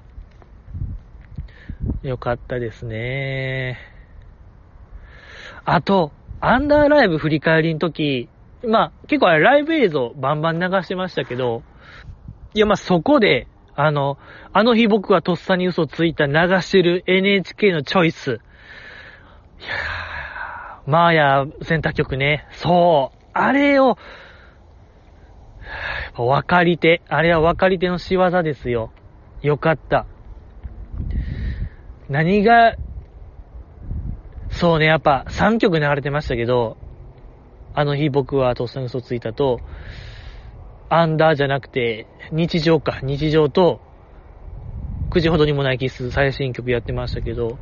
[2.05, 2.09] う。
[2.09, 3.79] よかったですね。
[5.65, 8.29] あと、アンダーライブ振り返りの時、
[8.67, 11.63] まあ、結構あれライブ映像バンバン流してましたけど、
[12.55, 14.19] いや、まあ、そこで、あの、
[14.53, 18.31] あの日僕はとっさに嘘ついた流してる NHK のチョイス。
[18.31, 22.47] いやー、マーヤ選択曲ね。
[22.53, 23.19] そう。
[23.33, 23.97] あれを、
[26.17, 27.03] 分かり手。
[27.09, 28.91] あれは分かり手の仕業ですよ。
[29.43, 30.07] よかった。
[32.09, 32.75] 何が、
[34.51, 36.77] そうね、やっぱ3曲流れてましたけど、
[37.75, 39.61] あの日僕はとっさに嘘ついたと、
[40.89, 43.81] アンダーじゃなくて、日常か、日常と、
[45.11, 47.59] 9時ほどにもないキス最新曲やってましたけど、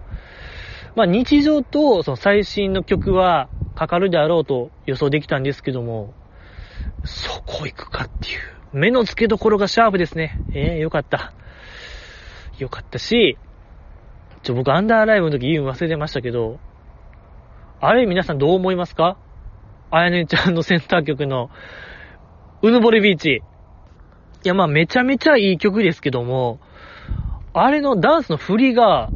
[0.97, 6.13] まあ日常とその最新の曲はかかるであろうと予想できたんですけども、
[7.05, 8.39] そこ行くかっていう。
[8.73, 10.41] 目の付けどころがシャープですね。
[10.53, 11.33] ええー、よかった。
[12.59, 13.39] よかったし、
[14.43, 16.59] ちょ、僕アンダーライブの時言うの忘れてましたけど、
[17.81, 19.17] あれ皆さんどう思いますか？
[19.91, 21.51] あやねちゃんのセンター曲の、
[22.63, 23.43] うぬぼれビーチ。
[24.45, 26.61] いや、まあめちゃめちゃいい曲ですけども、
[27.55, 29.11] あれのダンスの振りが、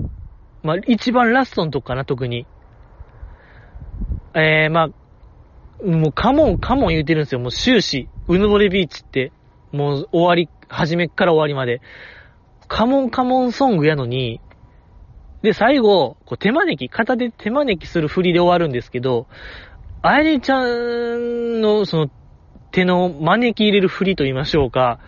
[0.62, 2.46] まあ一番ラストのとこかな、特に。
[4.34, 7.40] えー、まあ、もうカモン、カモン言うてるんですよ。
[7.40, 9.32] もう終始、うぬぼれビーチって、
[9.72, 11.82] もう終わり、始めから終わりまで。
[12.68, 14.40] カモンカモンソングやのに、
[15.42, 19.26] で、最後、こう手招き、片手手招きする振りで終わるんですけど、
[20.04, 22.10] あやねちゃんのその
[22.72, 24.98] 手の招き入れる振りと言いましょうか、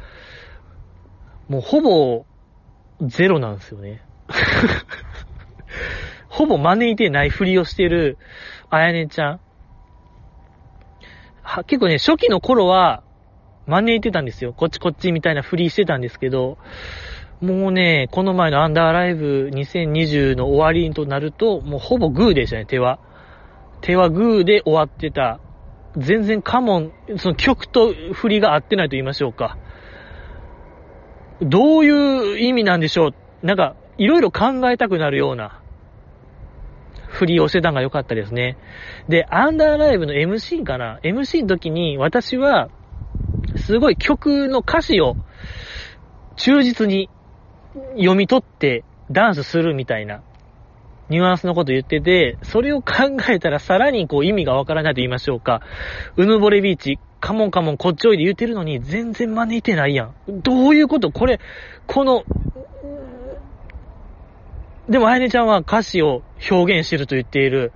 [1.49, 2.25] もうほぼ
[3.03, 4.03] ゼロなんですよね。
[6.29, 8.19] ほぼ招いてない振りをしてる
[8.71, 9.41] あやねちゃん。
[11.43, 13.03] は、結構ね、初期の頃は
[13.67, 14.53] 招いてたんですよ。
[14.53, 16.57] こっちこっちみたいな振りしてたんですけど、
[17.41, 22.99] もうね、この前のアンダーライブ2020の終わりとなると、もうほぼグーでしたね、手は。
[23.85, 25.41] 手はグーで終わってた。
[25.97, 29.59] 全然カモン、その曲と振りが合ってないと言いましょうか。
[31.43, 33.47] どういう意味なんでしょう？
[33.47, 35.61] なんか、いろいろ考えたくなるような
[37.09, 38.57] 振りをしてたのが良かったですね。
[39.09, 42.71] で、アンダーライブの MC かな ?MC の時に私は、
[43.55, 45.19] すごい曲の歌詞を
[46.37, 47.11] 忠実に
[47.97, 50.23] 読み取ってダンスするみたいな
[51.15, 55.63] ニュアンスのこと言ってて、それを考えたらさらにこう意味がわからないと言いましょうか。
[56.17, 60.15] うぬぼれビーチ、カモンカモンこっちおいで言ってるのに全然真似てないやん。
[60.43, 61.11] どういうこと？
[61.13, 61.41] これ、
[61.87, 62.25] この、
[64.89, 67.73] でもあやねちゃんは歌詞を表現してると言っている。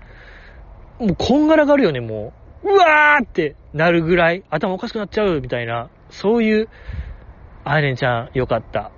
[0.98, 2.32] もうこんがらがるよね、も
[2.64, 2.70] う。
[2.70, 6.68] うわーってなるぐらい頭おかしくなっちゃうみたいな、そういう、
[7.64, 8.90] あやねちゃんよかった。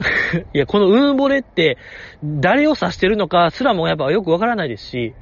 [0.52, 1.78] いや、このうぬぼれって、
[2.22, 5.14] 誰を指してるのかすらもやっぱよくわからないですし、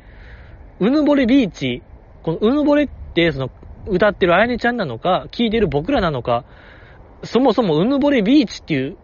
[0.81, 1.83] うぬぼれビーチ、
[2.23, 3.51] このうぬぼれって、その、
[3.87, 6.45] 歌ってるあやねちゃんなのか、聴いてる僕らなのか、
[7.25, 8.97] そもそもうぬぼれビーチっていう、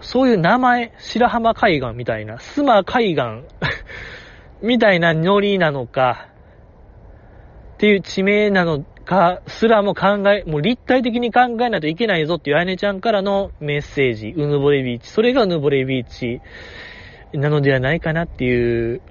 [0.00, 3.44] そういう名前、白浜海岸みたいな、スマ海岸
[4.62, 6.28] みたいなノリなのか、
[7.74, 15.08] っていう地名なのかすらも考え、もう立体的に考えないといけないぞっていうあやねちゃんからのメッセージ、うぬぼれビーチ。
[15.08, 16.40] それがうぬぼれビーチ
[17.32, 19.02] なのではないかなっていう。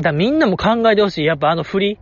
[0.00, 1.24] だみんなも考えてほしい。
[1.24, 1.98] やっぱあの振り。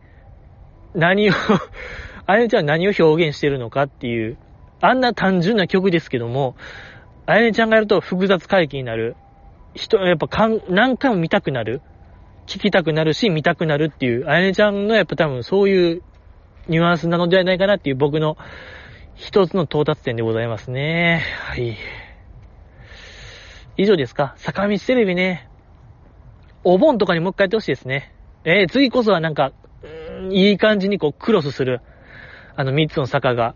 [0.94, 1.32] 何を
[2.26, 4.36] あやねちゃんは何を表現してるのかっていう。
[4.80, 6.56] あんな単純な曲ですけども、
[7.26, 9.16] あやねちゃんがやると複雑回帰になる。
[9.74, 11.82] 人、やっぱかん何回も見たくなる。
[12.46, 16.02] 聞きたくなるし、見たくなるっていう、あやねちゃんのやっぱ多分そういう
[16.68, 18.36] ニュアンスなのではないかなっていう僕の
[19.14, 21.22] 一つの到達点でございますね。
[21.40, 21.76] はい。
[23.76, 24.34] 以上ですか？
[24.36, 25.48] 坂道テレビね。
[26.64, 28.12] お盆とかにもう一回やってほしいですね。
[28.44, 29.52] えー、次こそはなんか、
[29.82, 31.80] うんいい感じにこうクロスする、
[32.56, 33.54] あの三つの坂が、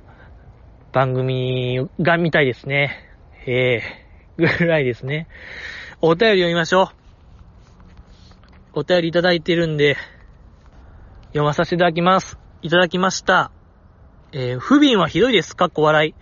[0.92, 3.08] 番組が見たいですね。
[3.46, 5.26] えー、ぐらいですね。
[6.00, 6.90] お便り読みましょ
[8.74, 8.80] う。
[8.80, 9.96] お便りいただいてるんで、
[11.28, 12.38] 読まさせていただきます。
[12.62, 13.50] いただきました。
[14.32, 15.56] えー、不憫はひどいです。
[15.56, 16.14] かっこ笑い。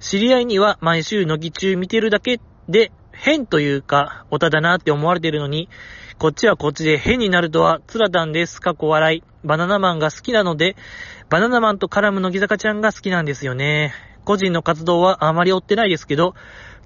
[0.00, 5.68] 知り合いには毎週乃木中見てるだけで変というか、おただなって思われてるのに、
[6.18, 8.60] こっちはこっちで変になるとはつらたんです。
[8.60, 9.22] かっこ笑い。
[9.44, 10.74] バナナマンが好きなので、
[11.28, 13.94] バナナマンと絡む乃木坂ちゃんが好きなんですよね。
[14.24, 16.34] 個人の活動はあまり追ってないですけど、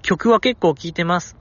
[0.03, 1.37] 曲は結構聴いてます。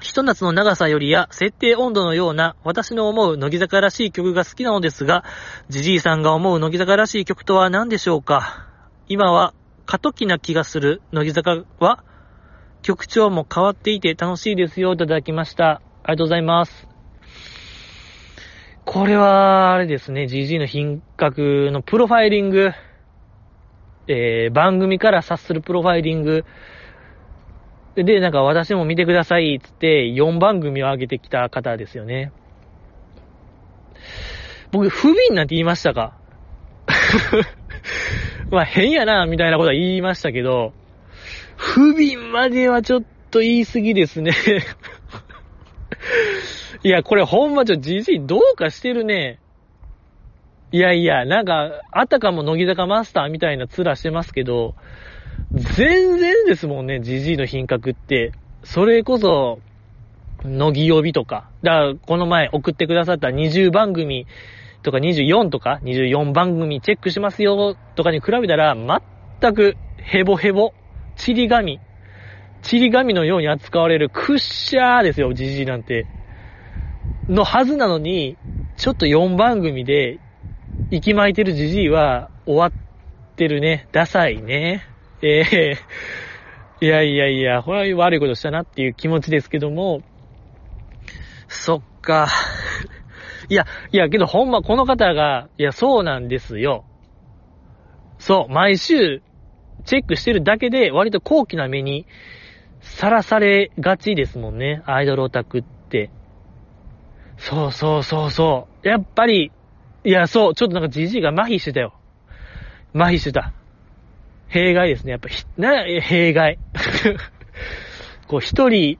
[0.00, 5.24] ひと夏の長さよりや設定温度のような私の思う乃木坂らしい曲が好きなのですが、
[5.68, 8.68] ジジイさんが思う乃木坂らしい曲とは何でしょうか？
[9.08, 9.54] 今は
[9.86, 12.04] 過渡期な気がする乃木坂は
[12.82, 15.82] 曲調も変わっていて楽しいですよいただきました。
[16.04, 16.86] ありがとうございます。
[18.84, 22.70] これは、あれですね、GG の品格のプロファイリング、
[24.06, 26.46] えー、番組から察するプロファイリング、
[28.04, 32.32] で、なんか私も見てください、つって4番組を上げてきた方ですよね。
[34.70, 36.16] 僕、不憫なんて言いましたか？
[38.50, 40.72] まあ変やな、みたいなことは言いましたけど、
[41.56, 44.32] 不憫まではちょっと言い過ぎですね
[46.84, 49.40] いや、これほんまちょ、じじいどうかしてるね。
[50.70, 54.74] いやいや、なんか、あたかも乃木坂マスターみたいな面してますけど、
[55.52, 58.32] 全然ですもんね、ジジイの品格って。
[58.64, 59.60] それこそ、
[60.44, 61.48] 乃木曜日とか。
[61.62, 64.26] だから、この前送ってくださった20番組
[64.82, 70.72] とか24とか、24番組チェックしますよとかに比べたら、全くヘボヘボ、
[71.16, 71.80] チリ紙、
[72.62, 76.06] チリ紙のように扱われるクッシャーですよ、ジジイなんて。
[77.28, 78.36] のはずなのに、
[78.76, 80.18] ちょっと4番組で、
[80.90, 82.72] 息巻いてるジジイは終わっ
[83.36, 83.88] てるね。
[83.92, 84.82] ダサいね。
[85.22, 90.02] ええー、いやいやいや、これは悪いことしたなっていう気持ちですけども、
[91.48, 92.28] そっか。
[93.48, 96.84] いや、いや、けどほんまこの方が、いや、そうなんですよ。
[98.18, 99.22] そう、毎週、
[99.84, 102.06] チェックしてるだけで、割と高貴な目に
[102.80, 106.10] さらされがちですもんね、アイドルオタクって。
[107.36, 108.88] そうそうそうそう。
[108.88, 109.52] やっぱり、
[110.04, 111.94] いや、そう、ちょっとなんかじじいが麻痺してたよ。
[112.94, 113.52] 麻痺してた。
[114.48, 115.12] 弊害ですね。
[115.12, 116.58] やっぱひ、な、弊害。
[118.26, 118.98] こう、一人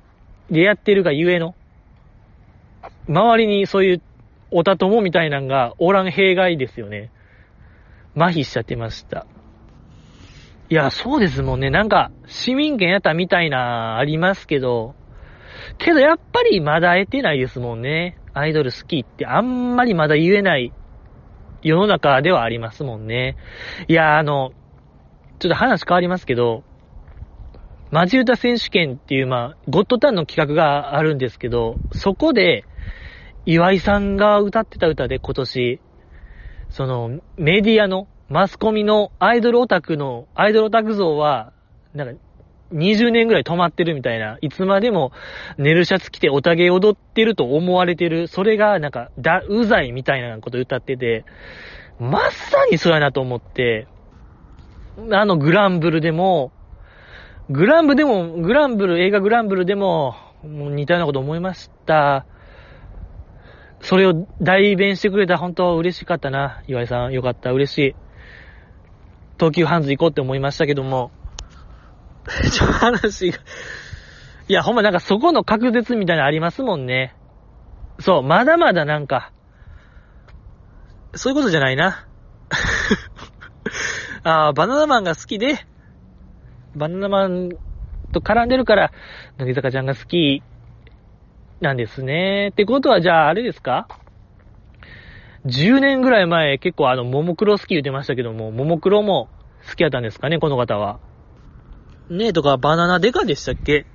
[0.50, 1.54] でやってるがゆえの、
[3.08, 4.02] 周りにそういう
[4.50, 7.10] おたともみたいなんがおらん弊害ですよね。
[8.16, 9.26] 麻痺しちゃってました。
[10.70, 11.70] いや、そうですもんね。
[11.70, 14.94] なんか、市民権やったみたいな、ありますけど、
[15.78, 18.18] けどやっぱりまだ得てないですもんね。
[18.34, 20.72] アイドル好きってあんまりまだ言えない
[21.62, 23.36] 世の中ではありますもんね。
[23.88, 24.52] いや、あの、
[25.38, 26.64] ちょっと話変わりますけど、
[27.90, 32.64] マジ歌選手権っていう、まあ、ゴッドタンの企画があるんですけど、そこで、
[33.46, 35.80] 岩井さんが歌ってた歌で今年、
[36.70, 41.52] その、メディアの、マスコミのアイドルオタクの、アイドルオタク像は、
[41.94, 42.20] なんか、
[42.74, 45.12] 20年ぐらい止まってるみたいな、いつまでも
[45.56, 51.24] 寝るシャツ着ておたげ踊ってると思われてる、それがなんか、だ、うざいみたいなこと歌ってて、
[51.98, 53.86] まさにそうやなと思って、
[55.12, 56.52] あのグランブルでも、
[57.50, 62.26] グランブでも、グランブル、映画グランブルでも、も似たようなこと思いました。
[63.80, 66.62] それを代弁してくれた本当嬉しかったな。
[66.66, 67.94] 岩井さん、よかった、嬉しい。
[69.38, 71.12] 東急ハンズ行こうって思いましたけども。
[72.52, 73.38] ちょ、話が。
[74.48, 77.14] いや、ほんまなんかそこの確絶みたいなのありますもんね。
[78.00, 79.32] そう、まだまだなんか、
[81.14, 82.06] そういうことじゃないな。
[84.24, 85.64] あバナナマンが好きで、
[86.74, 87.50] バナナマン
[88.12, 88.92] と絡んでるから、
[89.38, 90.42] 乃木坂ちゃんが好き
[91.60, 92.48] なんですね。
[92.52, 93.88] ってことは、じゃあ、あれですか
[95.46, 99.28] ?10 年ぐらい前、結構あの、ももクロ好き言ってましたけども、ももクロも
[99.68, 101.00] 好きやったんですかね、この方は。
[102.10, 103.86] ねえとか、バナナデカでしたっけ？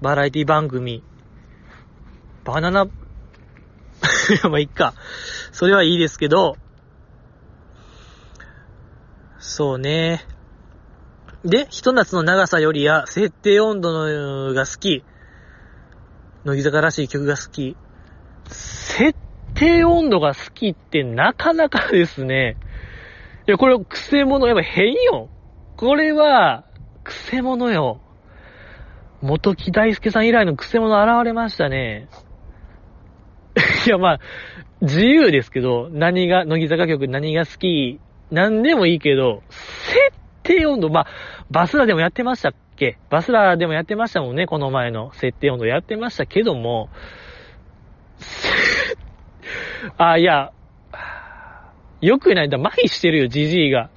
[0.00, 1.02] バラエティ番組。
[2.44, 2.86] バナナ、
[4.50, 4.94] まあ、いっか。
[5.52, 6.56] それはいいですけど、
[9.46, 10.26] そうね。
[11.44, 15.04] で、ひと夏の長さよりや、設定温度のが好き。
[16.44, 17.76] 乃木坂らしい曲が好き。
[18.48, 19.14] 設
[19.54, 22.56] 定温度が好きってなかなかですね。
[23.46, 25.28] いや、これ、癖者、やっぱ変よ。
[25.76, 26.64] これは、
[27.04, 28.00] 癖者よ。
[29.22, 32.08] 元木大輔さん以来の癖者現れましたね。
[33.86, 34.20] いや、まあ、
[34.80, 40.12] 自由ですけど、何が、乃木坂曲何が好き、何でもいいけど、設
[40.42, 41.06] 定温度、まあ、
[41.50, 42.98] バスラでもやってましたっけ？
[43.10, 46.90] バスラでもやってましたもんね、この前の設定温度やってましたけども、
[49.96, 50.52] あ、いや、
[52.00, 53.90] よくないんだ、麻痺してるよ、じじいが。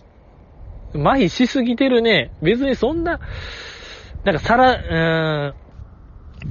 [0.93, 2.31] 麻痺しすぎてるね。
[2.41, 3.19] 別にそんな、
[4.23, 5.53] なんかさら、うー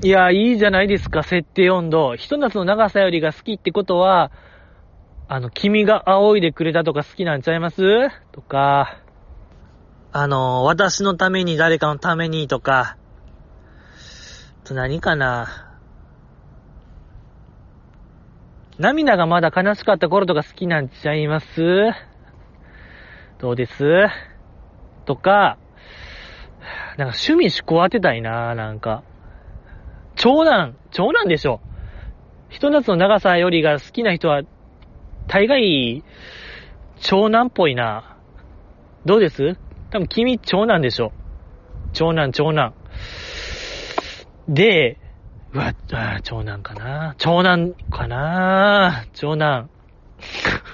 [0.02, 2.14] ん、いや、いいじゃないですか、設定温度。
[2.16, 4.30] ひと夏の長さよりが好きってことは、
[5.30, 7.82] あの、君が仰いでくれたとか好きなんちゃいます？
[8.32, 8.98] とか、
[10.10, 12.96] あの、私のために誰かのためにとか、
[14.64, 15.66] と何かな。
[18.78, 21.90] 涙がまだ悲しかった頃とか好きなんちゃいます？
[23.38, 24.06] どうです？
[25.04, 25.58] とか、
[26.96, 29.02] なんか趣味思考当てたいななんか。
[30.16, 31.60] 長男、長男でしょ。
[32.48, 34.42] ひと夏の長さよりが好きな人は、
[35.28, 36.02] 大概、
[37.00, 38.16] 長男っぽいな。
[39.04, 39.56] どうです？
[39.90, 41.12] 多分君長男でしょ。
[41.92, 42.74] 長男、長男。
[44.48, 44.98] で、
[45.52, 49.68] うわ、あ長男かな長男かな長男。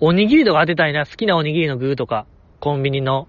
[0.00, 1.06] おにぎりとか当てたいな。
[1.06, 2.26] 好きなおにぎりの具とか。
[2.60, 3.28] コンビニの。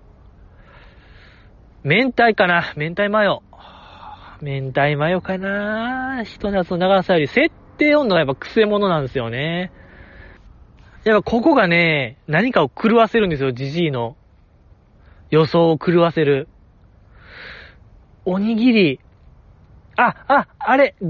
[1.84, 3.43] 明太かな明太マヨ。
[4.42, 9.72] 明太マヨかなひと夏の長さより設定温度がやっぱ癖者なんですよね。
[11.04, 14.16] やっぱここがね、何かを狂わせるんですよ、じじいの。
[15.30, 16.48] 予想を狂わせる。
[18.26, 19.00] おにぎり。
[19.96, 21.04] あ、あ、あれ、え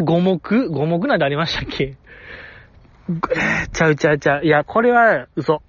[0.00, 1.96] ー、五目五目なんてありましたっけ
[3.72, 4.44] ちゃうちゃうちゃう。
[4.44, 5.62] いや、これは嘘。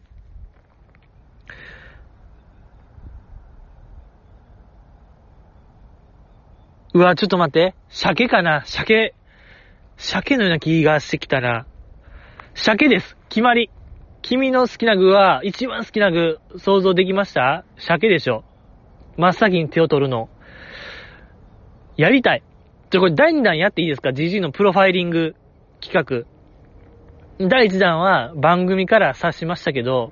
[6.91, 7.75] うわ、ちょっと待って。
[7.89, 8.63] 鮭かな？
[8.65, 9.13] 鮭。
[9.97, 11.67] 鮭のような気がしてきたな。
[12.55, 13.15] 鮭です。
[13.29, 13.69] 決まり。
[14.23, 17.63] 君の好きな具は、一番好きな具、想像できました？
[17.77, 18.43] 鮭でしょ。
[19.17, 20.29] 真っ先に手を取るの。
[21.95, 22.43] やりたい。
[22.89, 25.35] じゃ、これ第2弾やっていいですか ?GG のプロファイリング
[25.81, 26.25] 企
[27.39, 27.47] 画。
[27.47, 30.11] 第1弾は番組から察しましたけど、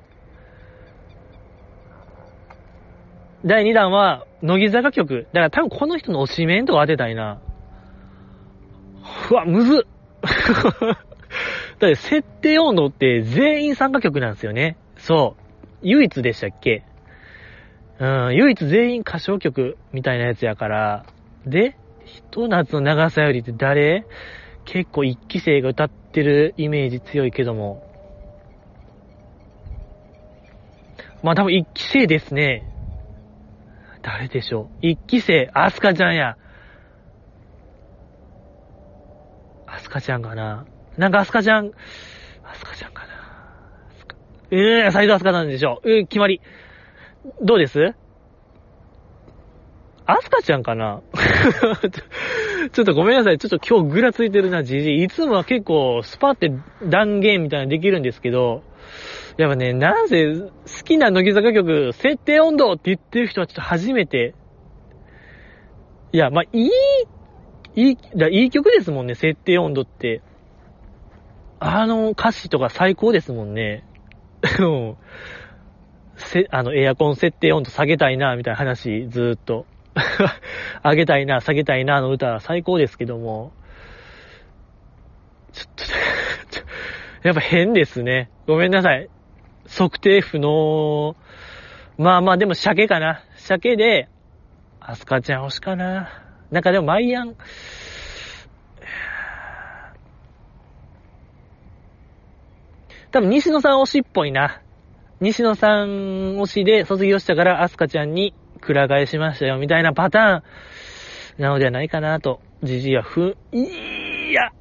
[3.45, 5.27] 第2弾は、乃木坂曲。
[5.33, 7.39] だから多分この人の推しメンとか当てたいな。
[9.31, 9.87] うわ、むずっ
[11.79, 14.77] だって設定温度って全員参加曲なんですよね。
[14.97, 15.43] そう。
[15.83, 16.83] 唯一でしたっけ？
[17.99, 21.05] うん、唯一全員歌唱曲みたいなやつやから。
[21.45, 24.05] で、ひと夏の長さよりって誰？
[24.65, 27.83] 結構一期生が歌ってるイメージ強いけども。
[31.23, 32.63] まあ多分一期生ですね。
[34.07, 34.87] 誰でしょう？
[34.87, 36.37] 一期生、アスカちゃんや。
[39.67, 40.65] アスカちゃんかな？
[40.97, 41.71] なんかアスカちゃん、
[42.45, 43.09] アスカちゃんかな？
[44.49, 45.91] ええー、サイドアスカなんでしょう。
[45.91, 46.39] えー、決まり。
[47.41, 47.95] どうです？
[50.05, 51.01] アスカちゃんかな？
[52.71, 53.37] ちょっとごめんなさい。
[53.37, 55.03] ちょっと今日ぐらついてるな、じじい。
[55.03, 58.63] いつもは結構スパって断言みたいなできるんですけど、
[59.37, 60.49] やっぱね、なんせ好
[60.83, 64.33] きな乃木坂曲、設定温度って言ってる人はちょっと初めて。
[66.11, 66.69] いや、まあ、い
[67.75, 70.21] い、いい、だいい曲ですもんね、設定温度って。
[71.59, 73.83] あの歌詞とか最高ですもんね。
[76.17, 79.67] せ、あの、エアコン設定温度下げたいな、みたいな話、ずーっと。
[80.83, 83.51] 上げたいな、下げたいなの歌、最高ですけども。
[85.51, 85.83] ちょっと
[87.27, 88.31] やっぱ変ですね。
[88.47, 89.09] ごめんなさい。
[89.67, 91.15] 測定不能。
[91.97, 93.21] まあまあ、でも鮭かな。
[93.35, 94.09] 鮭で、
[94.79, 96.09] アスカちゃん推しかな。
[96.51, 97.35] なんかでも、マイアン、
[103.11, 104.61] 多分西野さん推しっぽいな。
[105.19, 114.51] 西野さん推しで卒業したからアスカちゃんにくら替えしましたよ、みたいなパターンなのではないかなと、じじいはふ、いや、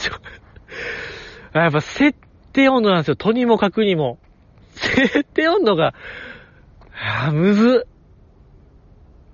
[0.00, 0.14] ちょ、
[1.58, 2.18] やっぱ設
[2.52, 3.16] 定温度なんですよ。
[3.16, 4.18] とにもかくにも。
[4.74, 5.94] 設定温度が、
[7.26, 7.86] あ、むず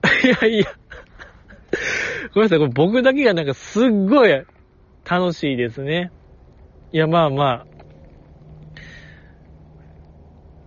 [0.24, 0.66] いやいや。
[2.34, 4.44] ごめんなさい、これ僕だけがなんかすっごい
[5.08, 6.10] 楽しいですね。
[6.92, 7.66] いや、まあまあ。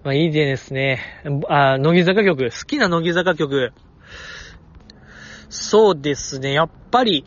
[0.03, 1.01] まあいいですね。
[1.49, 2.45] あ、乃木坂曲。
[2.45, 3.73] 好きな乃木坂曲。
[5.49, 6.53] そうですね。
[6.53, 7.25] やっぱり、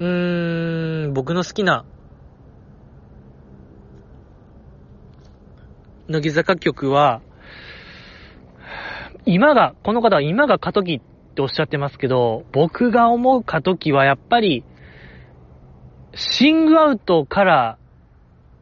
[0.00, 1.84] うーん、僕の好きな、
[6.08, 7.22] 乃木坂曲は、
[9.26, 14.64] 今が、この方は今が過渡期っておっしゃってますけど、僕が思う過渡期はやっぱり、
[16.14, 17.78] シングアウトから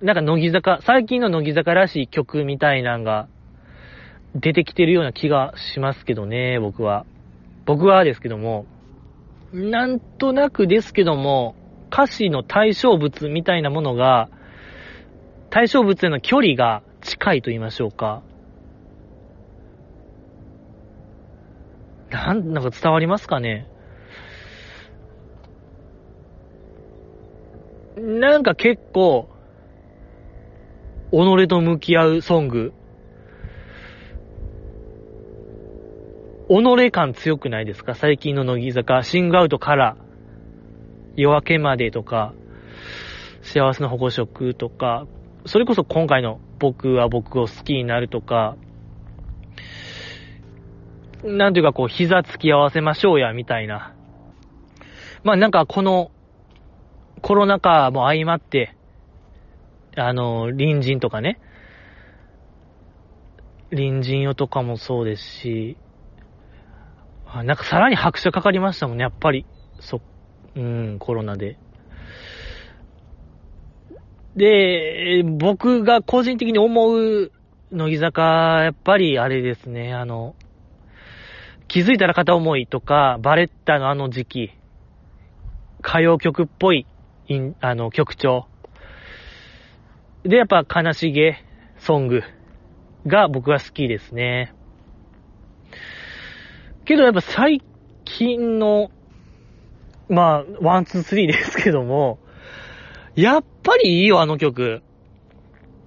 [0.03, 3.29] なんか乃木坂、最近の乃木坂らしい曲みたいなんが
[4.35, 7.07] 出てきてるような気がしますけどね、僕は。
[7.67, 8.67] 僕はですけども、
[9.53, 11.55] なんとなくですけども、
[11.93, 14.31] 歌詞の対象物みたいなものが、
[15.51, 18.23] 対象物への距離が近いと言いましょうか。
[22.11, 23.69] なん、なんか伝わりますかね？
[27.99, 29.29] なんか結構、
[31.11, 32.73] 己と向き合うソング。
[36.61, 37.95] 己感強くないですか？
[37.95, 39.97] 最近の乃木坂、シングアウトから、
[41.17, 42.35] 夜明けまでとか、
[43.41, 45.07] 幸せの保護色とか、
[45.47, 48.57] それこそ今回の僕は僕を好きになるとか、
[51.25, 53.95] なんていうかこう、膝つき合わせましょうや、みたいな。
[55.25, 56.11] まあなんかこの、
[57.23, 58.75] コロナ禍も相まって、
[59.97, 61.41] あの、隣人とかね。
[63.71, 65.79] 隣人よとかもそうですし、
[67.35, 69.47] なんかさらに拍車かかりましたもんね、やっぱり。
[69.81, 70.01] そ、
[70.55, 71.59] うん、コロナで。
[74.37, 77.33] で、僕が個人的に思う
[77.71, 80.35] 乃木坂、やっぱりあれですね、あの、
[81.69, 84.51] 気づいたら片思いとか、バレッタのあの時期、
[85.81, 86.87] 歌謡曲っぽい、
[87.61, 88.47] あの、曲調。
[90.23, 91.45] で、やっぱ悲しげ
[91.79, 92.23] ソング
[93.07, 94.55] が僕は好きですね。
[96.85, 97.63] けどやっぱ最
[98.05, 98.91] 近の、
[100.09, 102.19] まあ、 One, Two, Three ですけども、
[103.15, 104.83] やっぱりいいよ、あの曲。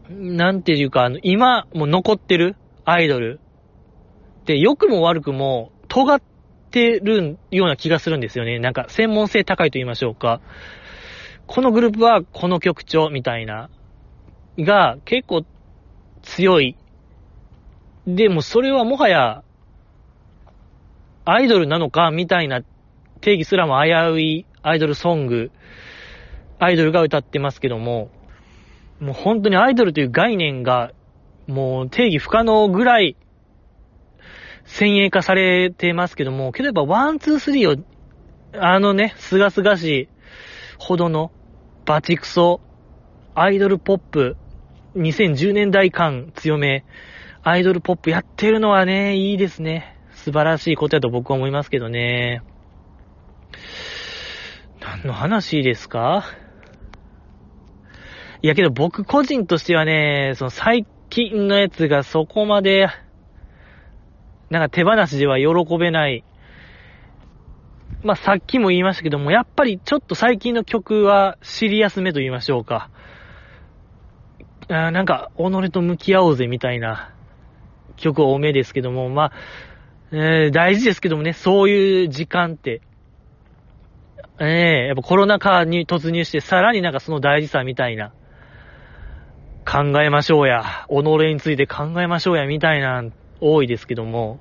[0.10, 3.40] なんていうか、あの、今、もう残ってるアイドル。
[4.46, 6.22] で、良くも悪くも、尖っ
[6.72, 8.60] てるような気がするんですよね。
[8.60, 10.42] なんか、専門性高いと言いましょうか。
[11.48, 13.70] このグループはこの曲調みたいな。
[14.58, 15.46] が結構
[16.22, 16.76] 強い。
[18.08, 19.44] でもそれはもはや、
[21.26, 22.62] アイドルなのかみたいな
[23.22, 25.52] 定義すらも危ういアイドルソング、
[26.60, 28.10] アイドルが歌ってますけども、
[29.00, 30.92] もう本当にアイドルという概念が
[31.48, 33.18] もう定義不可能ぐらい、
[34.66, 37.84] 先鋭化されてますけども、けどやっぱ One, Two, Three を、
[38.58, 40.10] あのね、すがすがしい
[40.78, 41.32] ほどの
[41.86, 42.62] バチクソ、
[43.34, 44.38] アイドルポップ、
[44.96, 46.86] 2010年代感強め、
[47.44, 49.95] アイドルポップやってるのはね、いいですね。
[50.26, 52.42] 素晴らしいことやと僕は思いますけどね。
[54.82, 56.26] 何の話ですか？
[58.42, 62.88] いやけど僕個人としてはね、その最近のやつがそこまで、
[64.50, 66.24] なんか手放しでは喜べない。
[68.02, 72.90] まあ、さっきも言いましたけども、やっぱりちょっと最近の曲はシリアスめと言いましょうか。
[74.70, 77.14] あなんか、己と向き合おうぜみたいな
[77.96, 79.32] 曲多めですけども、まあ、
[80.18, 82.82] えー、大事ですけどもね、そういう時間って、
[84.40, 88.14] ええー、やっぱコロナ禍に突入して、さらになんかその大事さみたいな、
[89.70, 90.94] 考えましょうや、己
[91.34, 93.04] について考えましょうや、みたいな、
[93.42, 94.40] 多いですけども、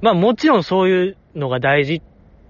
[0.00, 2.00] まあもちろんそういうのが大事、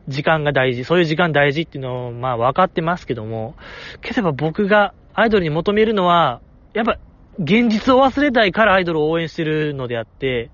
[0.07, 3.57] 時間が大事、そういう時間大事っていうのを、まあ分かってますけども、
[4.01, 6.41] ければ僕がアイドルに求めるのは、
[6.73, 6.99] やっぱ、
[7.39, 10.51] 現実を忘れたいからアイドルを応援してるのであって、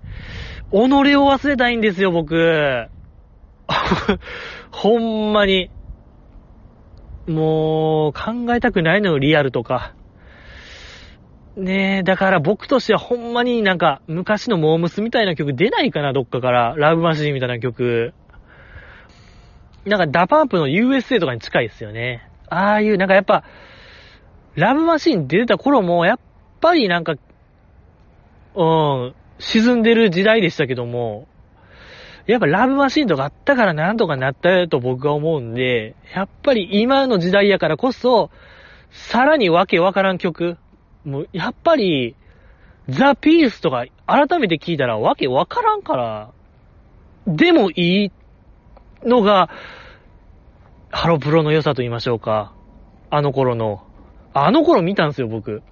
[0.71, 2.89] 己を忘れたいんですよ、僕。
[4.71, 5.71] ほんまに。
[7.27, 9.95] もう、考えたくないのよ、リアルとか。
[11.57, 16.75] ねえ、だから僕としてはほんまになんか、昔のモームスみたいな曲出ないかな、どっかから。
[16.77, 18.15] ラブマシーンみたいな曲。
[19.85, 22.29] なんか、 DA PUMP の USA とかに近いですよね。
[22.49, 23.45] ああいう、なんかやっぱ、
[24.55, 26.19] ラブマシーン出てた頃も、やっ
[26.61, 27.15] ぱりなんか、
[28.55, 31.29] うん、沈んでる時代でしたけども、
[32.27, 38.31] やっぱラブマシンとかあったからなんとかなったよと僕は思うんで、やっぱり今の時代やからこそ、
[38.91, 40.59] さらにわけわからん曲、
[41.05, 42.17] もうやっぱり、
[42.89, 46.33] ザ・ピースとか改めて聞いたらわけわからんから、
[47.27, 48.13] でもいい
[49.07, 49.51] のが、
[50.91, 52.55] ハロプロの良さと言いましょうか。
[53.11, 53.85] あの頃の。
[54.35, 55.63] あの頃見たんですよ、僕。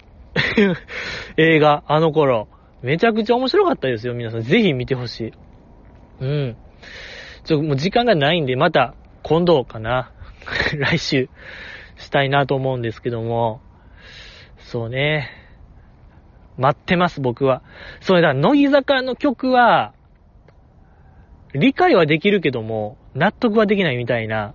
[1.37, 2.47] 映画、あの頃。
[2.81, 4.41] めちゃくちゃ面白かったですよ、皆さん。
[4.41, 5.33] ぜひ見てほしい。
[6.21, 6.57] うん。
[7.43, 10.11] ちょ、もう時間がないんで、また今度かな。
[10.77, 11.29] 来週
[11.97, 13.61] したいなと思うんですけども。
[14.59, 15.29] そうね。
[16.57, 17.61] 待ってます、僕は。
[18.01, 19.93] それだ、乃木坂の曲は、
[21.53, 24.53] 理解はできるけども、納得はできないみたいな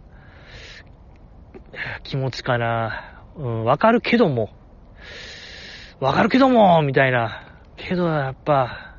[2.02, 3.22] 気持ちかな。
[3.36, 4.50] うん、わかるけども、
[6.00, 7.41] わかるけども、みたいな。
[7.76, 8.96] けど、やっぱ、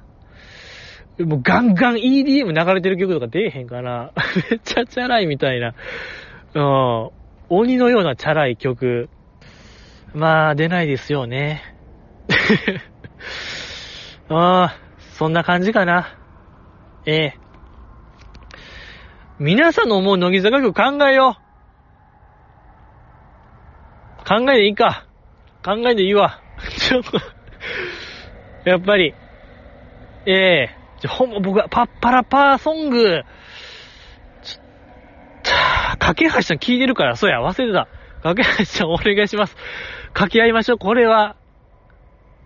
[1.20, 4.12] もうガンガン EDM 流れてる曲とか出えへんかな。
[4.50, 5.76] めっちゃチャラいみたいな。
[6.56, 7.10] うん。
[7.50, 9.10] 鬼のようなチャラい曲。
[10.14, 11.62] まあ、出ないですよね。
[14.30, 14.76] ああ、
[15.14, 16.18] そんな感じかな。
[17.06, 17.38] ええ。
[19.40, 21.44] 皆さんの思う乃木坂曲考えよう。
[24.26, 25.06] 考えでいいか。
[25.64, 26.40] 考えでいいわ。
[26.78, 27.20] ちょっと
[28.66, 29.14] やっぱり、
[30.26, 33.24] ええー、じゃ、ほんま僕はパッパラパーソング、
[34.42, 37.88] ちょっと、架け橋さん聞いてるから、そうや、忘れてた。
[38.22, 39.56] 架け橋さんお願いします。
[40.08, 40.78] 掛け合いましょう。
[40.78, 41.36] これは、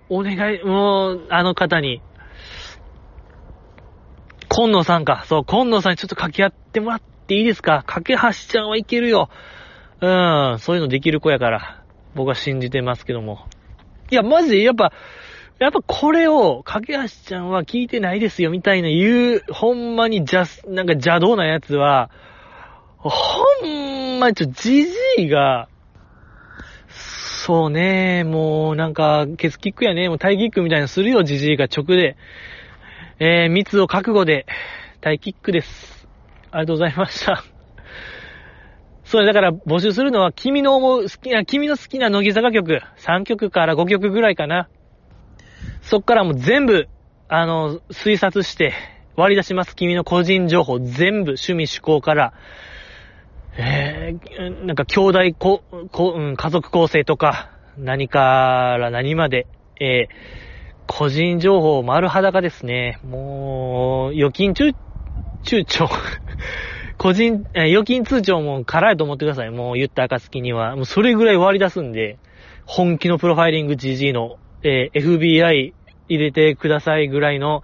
[0.09, 2.01] お願い、もう、あの方に。
[4.49, 5.23] 今野さんか。
[5.27, 7.83] そう、今野さんにちょっと掛け合ってもらっていいですか？
[7.85, 9.29] 架け橋ちゃんはいけるよ。
[9.99, 11.83] うん、そういうのできる子やから。
[12.15, 13.45] 僕は信じてますけども。
[14.09, 14.93] いや、マジで、やっぱ、
[15.59, 22.11] やっぱこれを、かけはしちゃんは聞いてないですよ、みたいな言う、ほんまにじゃ、なんか邪道なやつは、
[22.97, 23.09] ほ
[23.65, 25.67] んまにちょ、じじいが、
[26.87, 32.17] そうね、もうなんか、ケツキックやね、もうタイキックみたいなするよ、じじいが直で。
[33.19, 34.45] えー、密を覚悟で、
[35.01, 36.07] タイキックです。
[36.51, 37.43] ありがとうございました。
[39.05, 44.67] そう、だから募集するのは、君の思う好きな、君の好きな乃木坂曲、3曲から5曲ぐらいかな。
[45.89, 46.89] そっからもう全部、
[47.29, 48.73] あの、推察して
[49.15, 49.73] 割り出します。
[49.73, 52.33] 君の個人情報全部、趣味趣向から、
[53.57, 59.47] えー、なんか兄弟こ、こ、うん、家族構成とか、何から何まで、
[59.79, 60.13] えー、
[60.87, 62.99] 個人情報丸裸ですね。
[63.05, 64.73] もう、預金中、
[65.43, 65.87] 中長
[66.99, 69.51] 個人、え預金通帳も辛いと思ってください。
[69.51, 70.75] もう言った暁には。
[70.75, 72.17] もうそれぐらい割り出すんで、
[72.65, 75.73] 本気のプロファイリング GG の、えー、FBI
[76.09, 77.63] 入れてくださいぐらいの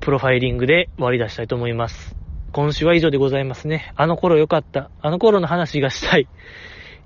[0.00, 2.16] プロファイリングで割り出したいと思います。
[2.52, 3.92] 今週は以上でございますね。
[3.96, 4.90] あの頃良かった。
[5.02, 6.28] あの頃の話がしたい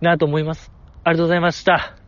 [0.00, 0.72] なと思います。
[1.04, 2.01] ありがとうございました。